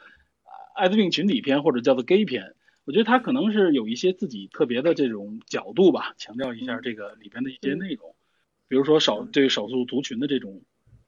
[0.75, 2.55] 艾滋病群体片或者叫做 gay 片，
[2.85, 8.15] 我觉得它可能是有一些自己特别的这种角度吧，强调一下这个里边的一些内容，
[8.69, 10.61] 比如说少对少数族群的这种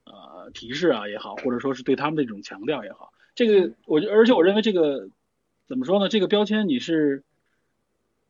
[0.05, 3.12] 呃提示啊也好，或者说是对他们的这种强调也好。
[3.35, 5.07] 这个我，而且我认为这个
[5.67, 6.09] 怎么说呢？
[6.09, 7.23] 这个标签你是，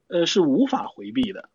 [0.07, 1.49] 呃，是无法回避的。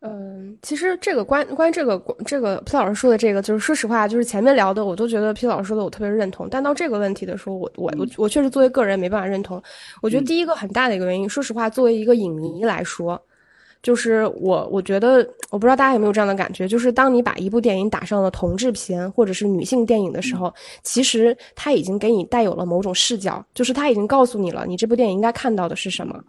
[0.00, 6.48] 嗯，其实这个关关于这个这个皮老师说的这个，就是说实话，就是前面聊的，我都觉得皮老师说的我特别认同。
[6.48, 9.60] 但到这个问题的时候，我我我我确实作为个人没办法认同。
[10.00, 13.20] 我觉得第一个很大的一个原因，说实话，作为一个影迷来说。
[13.82, 20.52] 就是我，我觉得我不知道大家有没有这样的感觉，就是当你把一部电影打上了同志片或者是女性电影的时候，
[20.82, 26.20] 其实它已经给你带有了某种视角，就是它已经告诉你了，你这部电影应该看到的是什么。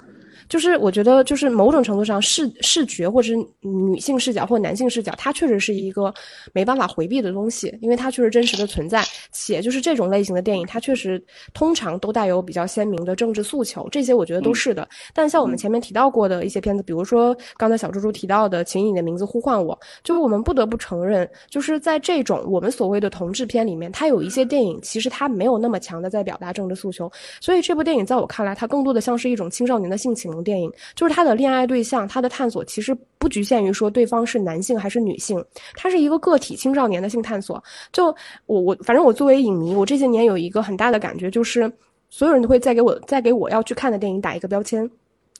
[0.49, 6.13] 就是我觉得，就是某种程度上视视觉，或者是女性视角或男性视角，它确实是一个
[6.51, 9.03] 没办法回避的东西，因为它确实真实的存在。
[9.31, 11.23] 且就是这种类型的电影，它确实
[11.53, 14.87] 通常都带有比较鲜明的政治诉求，这些我觉得都是的。
[15.13, 27.11] 但像我们前面提到过的一些片子，比如说刚才小猪猪提到的《请以你的名字呼唤我》，就是我们不得不承认，就是在这种我们所谓的同志片里面，它有一些电影其实它没有那么强的在表达政治诉求。
[27.39, 35.43] 所以这部电影在我看来，它更多的像是一种青少年的性启电影就是他的恋爱对象，他的探索其实不局限于说对方是男性还是女性，
[35.75, 37.61] 他是一个个体青少年的性探索。
[37.91, 38.07] 就
[38.45, 41.71] 我我反正我作为影迷，我这些年有一个很大的感觉，就是
[42.09, 44.89] 所有人都会再给我再给我要去看的电影打一个标签。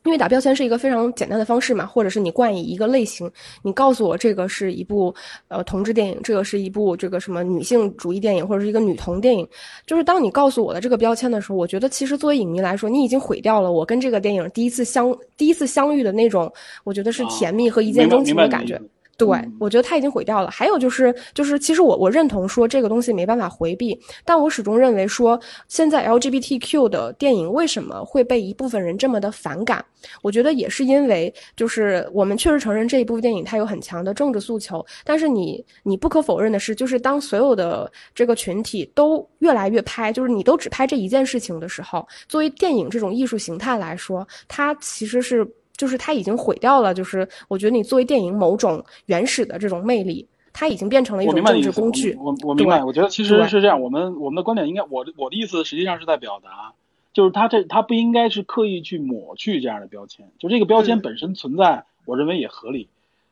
[0.05, 3.29] 因为打标签是一个非常简单的方式嘛，或者是你冠以一个类型，
[3.61, 5.13] 你告诉我这个是一部
[5.49, 9.47] 呃同志电影，这个是一部这个什么女性主义电影，或者是一个女同电影。
[9.85, 16.51] 就是当你告诉我的这个标签的时候，我觉得其实作为影迷来说，你已经毁掉了我跟这个电影第一次相第一次相遇的那种，
[16.85, 18.79] 我觉得是甜蜜和一见钟情的感觉。
[19.19, 19.27] 对，
[19.59, 20.49] 我觉得他已经毁掉了。
[20.49, 29.83] 还有就是，就是其实我我认同说这个东西没办法回避，但我始终认为说现在 LGBTQ 的电影为什么会被一部分人这么的反感？
[30.21, 45.45] 我觉得也是因为，就是我们确实承认这一部电影它有很强的政治诉求，但是你你不可否认的是，就是当所有的这个群体都越来越拍，就是你都只拍这一件事情的时候，作为电影这种艺术形态来说，它其实是。
[45.79, 52.17] 就是它已经毁掉了，就是我觉得你作为电影某种原始的这种魅力，它已经变成了一种政治工具。
[52.19, 53.81] 我我明白，我觉得其实是这样。
[53.81, 56.73] 我们我们的观点应该，我我的意思实际上是在表达，
[57.13, 62.89] 就是它这它不应该是刻意去抹去这样的标签，就这个标签本身存在，我认为也合理。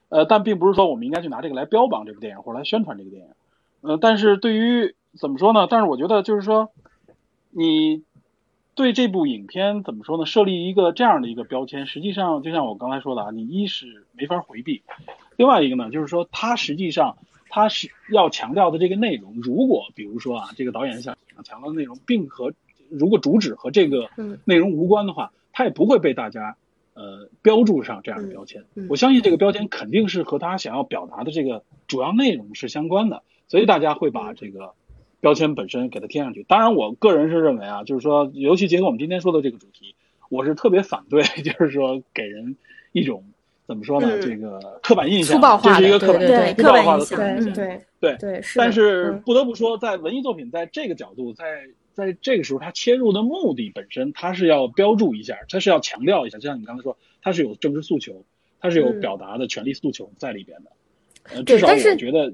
[0.08, 3.28] 呃，但并不是说我们应该去拿这个来标榜这部电影或者来宣传这个电影。
[3.82, 5.68] 呃，但是对于怎么说呢？
[5.70, 6.72] 但是我觉得就是说
[7.52, 8.04] 你。
[8.78, 10.28] 对这部影片怎么说呢？
[10.28, 14.84] 设立一个这样的一个标签，实际上就像我刚才说的啊，你一是没法回避，
[15.36, 17.18] 另外一个呢，就是说它实际上
[17.50, 22.54] 它是要强调的这个内容，如果比如说啊，这个导演想强调的内容并和
[22.88, 24.12] 如果主旨和这个
[24.46, 26.56] 内容无关的话，它也不会被大家
[26.94, 28.64] 呃标注上这样的标签。
[28.90, 34.76] 我相信这个标签肯定是和他想要表达的这个主要内容是相关的，所以大家会把这个。
[35.20, 39.96] 标签本身给它贴上去，当然，我个人是认为啊，就是说，尤其结合我们今天说的这个主题，
[40.30, 42.56] 我是特别反对， 就是说给人
[42.92, 43.24] 一种
[43.66, 48.42] 怎么说呢，这个刻板印象，这是一个刻板对刻板印象，对对对对。
[48.56, 51.64] 但是不得不说，在文艺作品在这个角度，在
[51.94, 58.24] 在这个时候，它切入的目的本身，它是要标注一下，它是要强调一下，就像你刚才说，它是有政治诉求，
[58.60, 60.72] 它是有表达的权利诉求在里边的。
[61.36, 62.32] 呃，至少我觉得。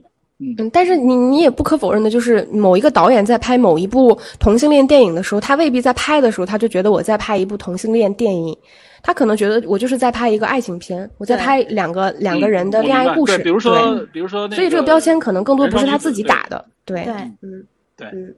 [0.58, 8.56] 嗯，但是你你也不可否认的，就是某一个导演在拍某一部同性恋电影的时候，他未必在拍的时候他就觉得我在拍一部同性恋电影，
[9.02, 13.38] 他可能觉得我就是在拍一个爱情片，我在拍两个两个人的恋爱故事。
[13.40, 16.64] 比如说，比如说，所以这个标签可能更多不是他自己打的。
[16.86, 17.66] 对对，嗯，
[17.96, 18.36] 对，嗯。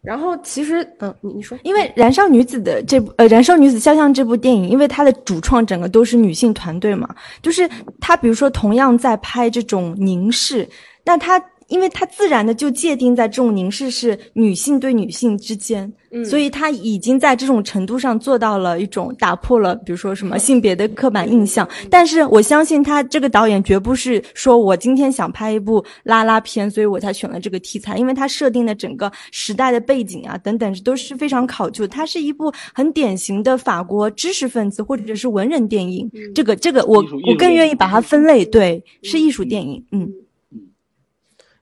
[0.00, 7.08] 然后其实，嗯，你你说，因为《燃烧女子》的这部呃《燃烧女子肖像》这部电影，因为它的主创整个都是女性团队嘛，
[7.42, 7.68] 就是
[8.00, 10.66] 她比如说同样在拍这种凝视，
[11.08, 11.42] 那她。
[11.68, 21.68] 因为它自然的就界定在这种凝视是女性对女性之间，嗯所以它已经在这种程度上做到了一种打破了，比如说什么性别的刻板印象。
[21.90, 31.86] 但是我相信他这个导演绝不是说我今天想拍一部拉拉片，所以我才选了这个题材，因为他设定的整个时代的背景啊等等都是非常考究。
[31.86, 36.10] 它是一部很典型的法国知识分子或者是文人电影。
[36.34, 39.84] 这个这个我我更愿意把它分类，对，是艺术电影。
[39.92, 40.10] 嗯。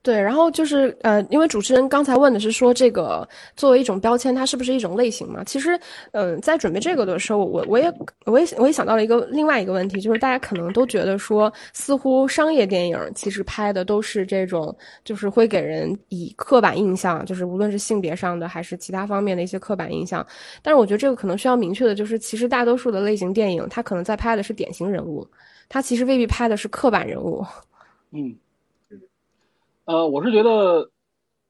[0.07, 5.42] 对，然后就是呃，因为主持人刚才问的是说这个作为一种标签，它是不是一种类型嘛？
[5.42, 5.76] 其实，
[6.12, 7.92] 嗯、在准备这个的时候，我我也
[8.24, 14.72] 我也我也想到了一个另外一个问题，就是大家可能都觉得说，似乎商业电影其实拍的都是这种，
[15.04, 20.24] 就是会给人以刻板印象，就是无论是性别上的还是其他方面的一些刻板印象。
[20.62, 25.26] 但是我觉得这个可能需要明确的就是，其实大多数的类型电影，它可能在拍的是典型人物，
[25.68, 27.44] 它其实未必拍的是刻板人物。
[28.14, 28.32] 嗯，
[29.87, 30.91] 呃，我是觉得，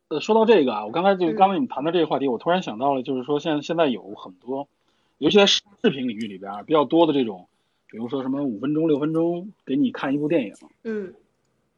[0.09, 1.35] 呃，说到这个啊，我刚才就嗯。
[1.37, 4.69] 刚才你谈到这个话题，我突然想到了，就是说现在现在有很多，
[5.17, 7.49] 尤其在视频领域里边啊，比较多的这种，
[7.91, 11.15] 比如说什么五分钟、六分钟给你看一部电影，嗯。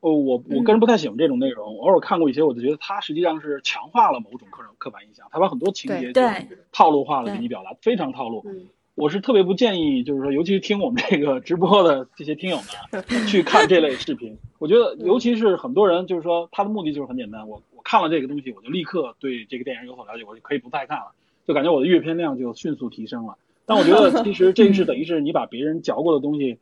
[0.01, 8.43] 哦，我我个人不太喜欢这种内容，偶尔看过一些，我就觉得它实际上是强化了某种刻刻板印象，它把很多情节对就套路化了给你表达，非常套路。
[8.47, 8.67] 嗯
[8.99, 14.37] 我是特别不建议，就是说，尤其是听我们这个直播的这些听友们啊，去看这类视频。
[14.59, 21.13] 我觉得，尤其是很多人，就是说，他的目的就是很简单，我我看了这个东西，我就立刻对这个电影有所了解，我就可以不再看了，
[21.47, 23.37] 就感觉我的阅片量就迅速提升了。
[23.67, 26.59] 但我觉得，其实这个是等于是你把别人嚼过的东西，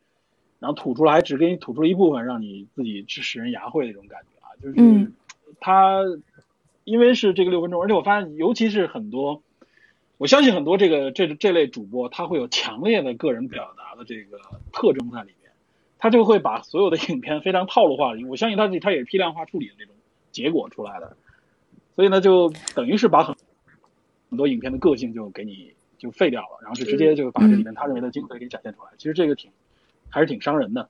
[0.59, 5.11] 然后吐出来，只给你吐出一部分，让你自己是使人牙慧的那种感觉啊，就是
[5.59, 6.03] 他，
[6.83, 9.41] 因为是这个六分钟，而且我发现，尤其是很多。
[10.17, 14.39] 我相信很多这个这这类主播，他会有强烈的个人表达的这个
[14.71, 15.51] 特征在里面，
[15.99, 19.93] 他就会把所有的影片非常套路化的，我相信他他也是批量化处理的这种
[20.31, 21.15] 结果出来的，
[21.95, 23.35] 所以呢，就等于是把很
[24.29, 28.89] 很多影片的个性就给你就废掉了，然后就直接就把这里面他认为的精髓给展现出来。
[28.97, 29.51] 其实这个挺
[30.09, 30.89] 还是挺伤人的。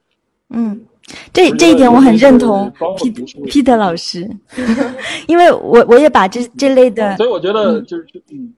[0.49, 0.85] 嗯，
[1.33, 4.29] 这这一点我很认同包括 P 读书 Peter 老师，
[5.27, 8.53] 因为我我也把这这类的所以我觉得就是嗯，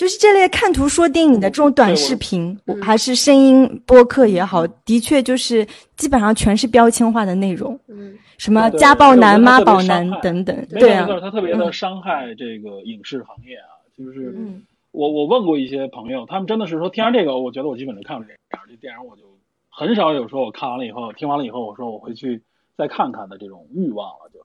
[0.00, 8.16] 就是这类看图说电影的这种短视频，我还是声音播客也好，的确就是基本上全是标签化的内容，嗯。
[8.38, 11.06] 什么家暴男、妈宝男等等，对啊。
[11.20, 14.32] 他特别的嗯伤害这个影视行业啊，就是。
[14.34, 19.22] 嗯我我问过一些朋友，他们真的是说听完这个，我觉得我基本就看了这样，这电影我就
[19.68, 22.40] 很少有说我看完了以后，听完了以后，我说我回去
[22.74, 24.30] 再看看的这种欲望了。
[24.32, 24.40] 就。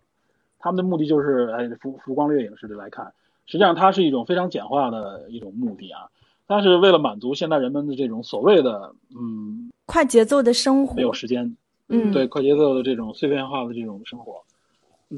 [0.60, 3.10] 他们的目的就是哎浮浮光掠影似的来看，
[3.46, 6.10] 实际上它是一种非常简化的一种目的啊，
[6.48, 10.96] 但是为了满足现代人们的这种所谓的嗯快节奏的生活。
[10.96, 11.56] 没有，时间
[11.88, 14.42] 嗯，对快节奏的这种碎片化的这种生活，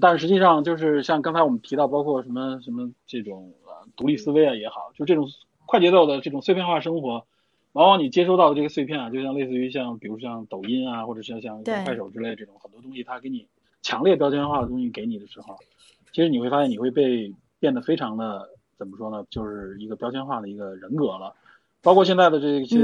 [0.02, 5.30] 但是实际上就是像刚才我们提到，包括什么什么这种呃独立思维啊也好，就这种
[5.66, 7.26] 快节奏的这种碎片化生活，
[7.72, 13.48] 往往你接收到的这个碎片啊，就像类似于像比如像抖音啊，或者是像快手之类这种很多东西，它给你
[13.82, 15.56] 强烈标签化的东西给你的时候，
[16.12, 21.36] 其实你会发现你会被变得非常的怎么说呢，就是一个标签化的一个人格了。
[21.82, 22.78] 包括现在的这些，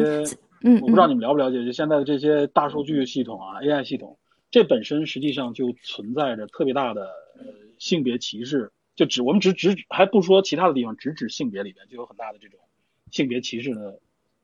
[0.62, 4.18] 嗯嗯我不知道你们了不了解，就现在的这些大数据系统啊、AI 系统，
[4.52, 7.02] 这本身实际上就存在着特别大的
[7.38, 7.46] 呃
[7.80, 12.60] 性别歧视，就只我们只只还不说其他的地方，只指性别里边就有很大的这种
[13.12, 14.00] 性别歧视的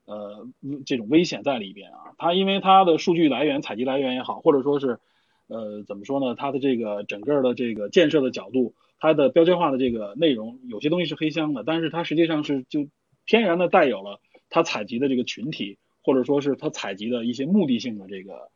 [0.06, 0.48] 呃
[0.86, 2.12] 这种危险在里边啊。
[2.18, 5.00] 它因为它的数据来源、采集来源也好，或者说是
[5.48, 12.88] 呃怎么说呢，它的这个整个的这个建设的角度，它的标签化的这个内容，有些东西是黑箱的，但是它实际上是就
[13.26, 14.20] 天然的带有了
[14.50, 18.50] 它采集的这个群体，或者说是它采集的一些目的性的这个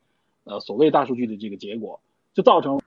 [0.44, 2.02] 呃所谓大数据的这个结果，
[2.34, 2.82] 就造成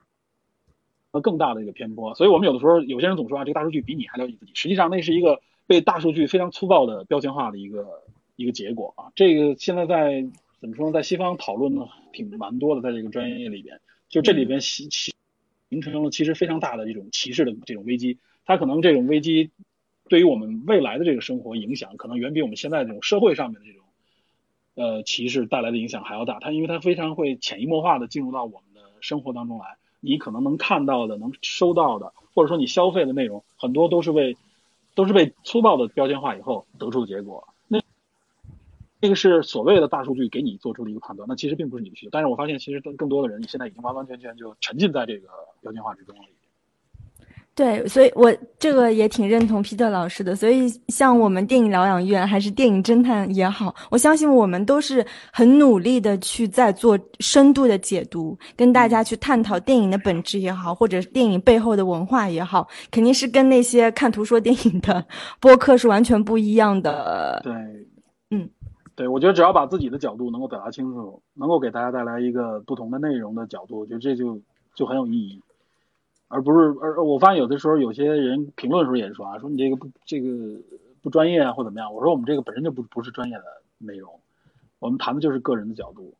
[1.11, 2.13] 了更大的一个偏颇。
[2.15, 8.03] 所以我们有的时候有些人总说啊，这个大数据比你还了解自己，实际上那是一个被大数据非常粗暴的标签化的一个
[8.35, 9.11] 一个结果啊。
[9.15, 10.25] 这个现在在
[10.59, 13.79] 怎么说呢，在西方讨论呢挺蛮多的，在这个专业里边，
[14.09, 15.13] 就这里边形形
[15.69, 18.17] 形成了其实非常大的一种歧视的这种危机。
[18.45, 19.51] 它可能这种危机
[20.09, 23.83] 对于我们未来的这个生活影响，可能远比我们现在这种社会上面的这种
[24.75, 26.39] 呃歧视带来的影响还要大。
[26.39, 34.37] 它因为它非常会潜移默化的进入到我们的生活当中来，你可能能看到的、能收到的，或者说你消费的内容，很多都是为
[34.95, 37.47] 都是被粗暴的标签化以后得出的结果。
[38.99, 42.09] 那这个是所谓的大数据给你做出的一个判断，那其实并不是你的需求。
[42.11, 45.27] 但是我发现，其实更更多的人，你现在已经完完全全就沉浸在这个
[45.61, 46.21] 标签化之中了。
[47.53, 50.35] 对，所以我这个也挺认同皮特老师的。
[50.35, 65.03] 所以像我们电影疗养院还是电影侦探也好，我相信我们都是很努力的去在做深度的解读，跟大家去探讨电影的本质也好，或者电影背后的文化也好，肯定是跟那些看图说电影的
[65.41, 67.41] 播客是完全不一样的。
[67.43, 67.85] 对，嗯，
[68.97, 74.41] 对，我觉得只要把自己的角度能够表达清楚，能够给大家带来一个不同的内容的角度，我觉得这就
[74.73, 75.39] 就很有意义。
[76.27, 80.27] 而不是，而我发现有的时候有些人评论的时候也说啊，说你这个不这个
[81.03, 81.93] 不专业啊，或怎么样。
[81.93, 83.43] 我说我们这个本身就不不是专业的
[83.77, 84.19] 内容，
[84.79, 86.15] 我们谈的就是个人的角度。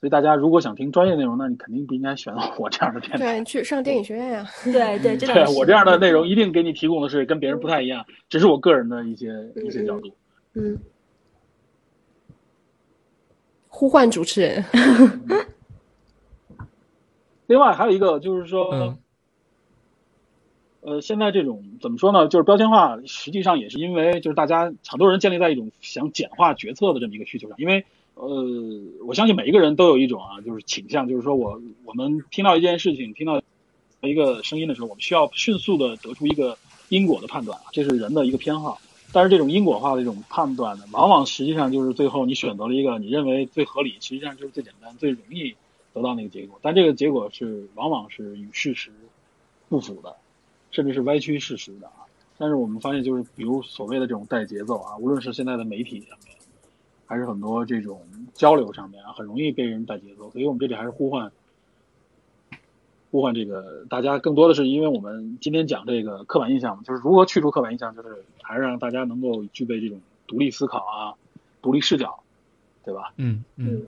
[0.00, 3.18] 所以大家如果想听专业内容，那你肯定不应该选 我这样的电台。
[3.18, 4.46] 对，去上电影学院呀。
[4.64, 9.28] 对对，这对我这样的内容一定给你提供的是跟别人不太一样，只是我个人的一些
[9.64, 10.08] 一些角度。
[10.54, 10.78] 嗯。
[13.82, 14.64] 呼唤主持人。
[17.48, 18.96] 另外还有一个就是说。
[20.82, 22.28] 呃，现在这种怎么说呢？
[22.28, 27.56] 就是标签化，实际上也是因为就是大家很多人建立在一种想简化决策的这么一个需求上。
[27.58, 28.44] 因为呃，
[29.04, 33.42] 我相信每一个人都有一种啊，就是倾向，就是说我我们听到一件事情，听到
[34.00, 36.56] 一个声音的时候，我们需要迅速的得出一个
[36.88, 38.80] 因果的判断，这是人的一个偏好。
[39.12, 45.54] 但是这种因果化的这种判断呢，往往实际上就是最后你选择了一个你认为最合理，实际上就是最简单、最容易
[45.92, 46.58] 得到那个结果。
[46.62, 48.90] 但这个结果是往往是与事实
[49.68, 50.16] 不符的。
[50.74, 52.08] 甚至是歪曲事实的啊！
[52.38, 56.34] 但是我们发现，就是比如所谓的这种带节奏啊，无论是现在的媒体上面，
[57.04, 58.00] 还是很多这种
[58.32, 60.30] 交流上面啊，很容易被人带节奏。
[60.30, 61.30] 所以我们这里还是呼唤，
[63.12, 68.08] 呼唤这个大家，更多的是因为我们今天讲这个刻板印象，就是如何去除刻板印象，就是
[68.42, 71.12] 还是让大家能够具备这种独立思考啊、
[71.60, 72.18] 独立视角，
[72.82, 73.12] 对吧？
[73.18, 73.82] 嗯嗯。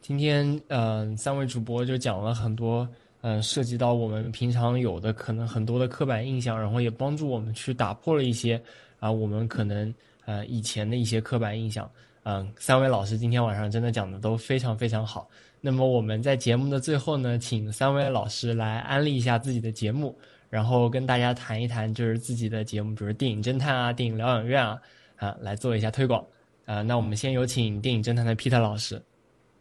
[0.00, 2.88] 今天嗯，三位主播就讲了很多。
[3.22, 8.60] 嗯，涉及到我们平常有的可能很多的刻板印象，然后也帮助我们去打破了一些
[9.00, 9.92] 啊，我们可能
[10.26, 11.90] 呃以前的一些刻板印象。
[12.22, 15.28] 嗯，三位老师今天晚上真的讲的都非常非常好。
[15.60, 20.16] 那么我们在节目的最后呢，请三位老师来安利一下自己的节目，
[20.50, 24.80] 然后跟大家谈一谈就是自己的节目，比如电影侦探啊、电影疗养院啊
[25.16, 26.24] 啊，来做一下推广。
[26.66, 29.00] 啊，那我们先有请电影侦探的 Peter 老师。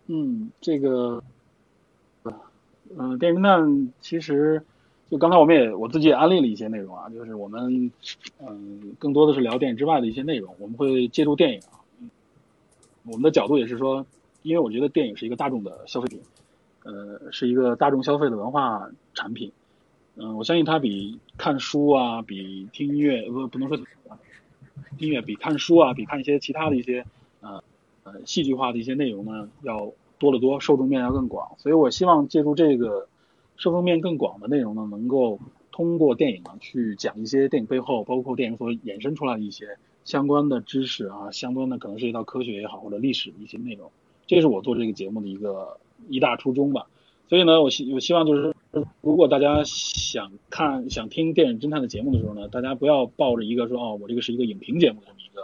[0.08, 1.24] 嗯，这个。
[2.98, 4.64] 嗯，电影侦探其实
[5.10, 7.92] 就刚才我们也我自己也安利了一些内容啊，就是我们
[8.40, 11.60] 嗯更多的是聊电影之外的一些内容，我们会借助电影，
[13.04, 14.06] 我们的角度也是说，
[14.46, 16.22] 因为我觉得电影是一个大众的消费品，
[16.84, 19.52] 呃，是一个大众消费的文化产品，
[20.16, 23.78] 嗯，我相信它比看书啊，比听音乐不不能说
[25.00, 27.06] 音乐比看书啊，比看一些其他的一些
[27.42, 27.64] 呃
[28.04, 29.92] 呃戏剧化的一些内容呢要。
[30.18, 33.10] 多得多，受众面要更广，所以我希望借助这个
[33.58, 35.38] 受众面更广的内容呢，能够
[35.74, 43.92] 通过电影呢去讲一些电影背后，包括电影所衍生出来的一些相关的知识啊，相关的可能涉及到科学也好或者历史的一些内容，
[44.28, 45.78] 这是我做这个节目的一个
[46.10, 46.88] 一大初衷吧。
[47.28, 48.54] 所以呢，我希我希望就是，
[49.02, 55.42] 如果大家想看想听电影侦探的节目的时候呢，大家不要抱着一个说哦，我这个是一个影评节目的这么一个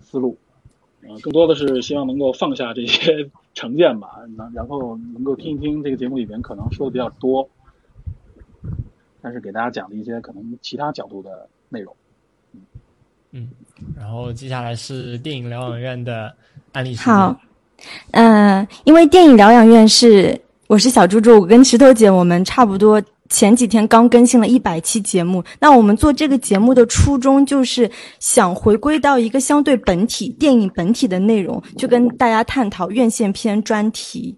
[0.00, 0.36] 思路，
[1.02, 3.30] 嗯，更多的是希望能够放下这些。
[3.54, 7.48] 成见吧，然然后能够听一听这个节目里边可能说的比较多，
[9.20, 11.96] 但是给大家讲的一些可能其他角度的内容。
[13.32, 13.50] 嗯，
[13.96, 16.32] 然后接下来是电影疗养院的
[16.70, 16.94] 案例。
[16.94, 17.36] 好，
[18.12, 23.02] 嗯，因为电影疗养院是我是小猪猪，我跟石头姐我们差不多。
[23.30, 34.34] 前几天刚更新了一百期节目，那我们做这个节目的初衷就是想回归到一个相对本体电影本体的内容，去跟大家探讨院线片专题。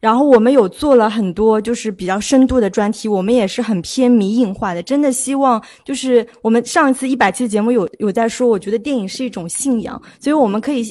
[0.00, 4.82] 然后我们有做了很多就是比较深度的专题，我们也是很偏迷影化的。
[4.82, 10.82] 真的希望就是我们上一次一百期节目有有在说，我觉得电影是一种信仰，所以我们可以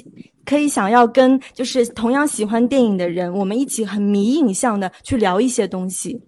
[0.49, 6.19] 可以想要跟就是同样喜欢电影的人，我们一起很迷影像的去聊一些东西。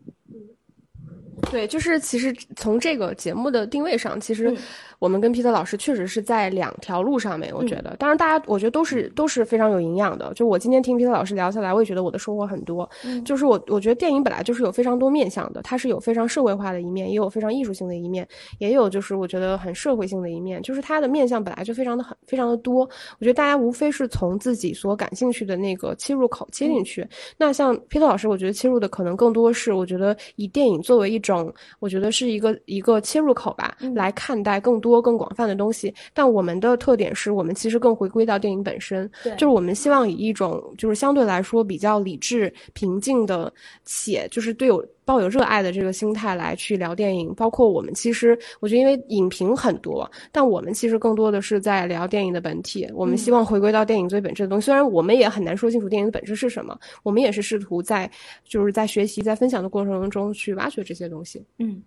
[1.49, 4.56] 对，就是其实从这个节目的定位上，其实。
[5.02, 10.32] 我们跟皮特老师确实是在两条路上面，我觉得，当然大家我觉得都是都是非常有营养的。
[10.36, 12.88] 就我今天听皮特老师聊下来，我也觉得我的收获很多。
[13.26, 18.28] 就是我我觉得电影本来就是有非常多面向的，它是有非常社会化的一面，也有非常艺术性的一面，
[18.60, 20.61] 也有就是我觉得很社会性的一面。
[20.61, 22.82] 就是它的面向本来就非常的很非常的多。
[23.18, 27.03] 我觉得大家无非是从自己所感兴趣的那个切入口切进去。
[27.38, 34.90] 那像皮特老师，我觉得切入的可能更多是我觉得以电影作为一种，我觉得是一个一个切入口吧，来看待更多。
[34.91, 43.51] 多更广泛的东西，但我们的特点是我们其实更回归到电影本身，就是我们希望以一种就是相对来说比较理智、平静的
[43.85, 47.34] 且就是对有抱有热爱的这个心态来去聊电影。
[47.35, 52.88] 包括我们其实，我觉得因为影评很多，但我们其实更多的是在聊电影的本体。
[52.93, 54.65] 我们希望回归到电影最本质的东西。
[54.65, 58.09] 虽然我们也很难说清楚电影的本质是什么，我们也是试图在
[58.43, 61.43] 就是在学习、在分享的过程中去挖掘这些东西。
[61.59, 61.81] 嗯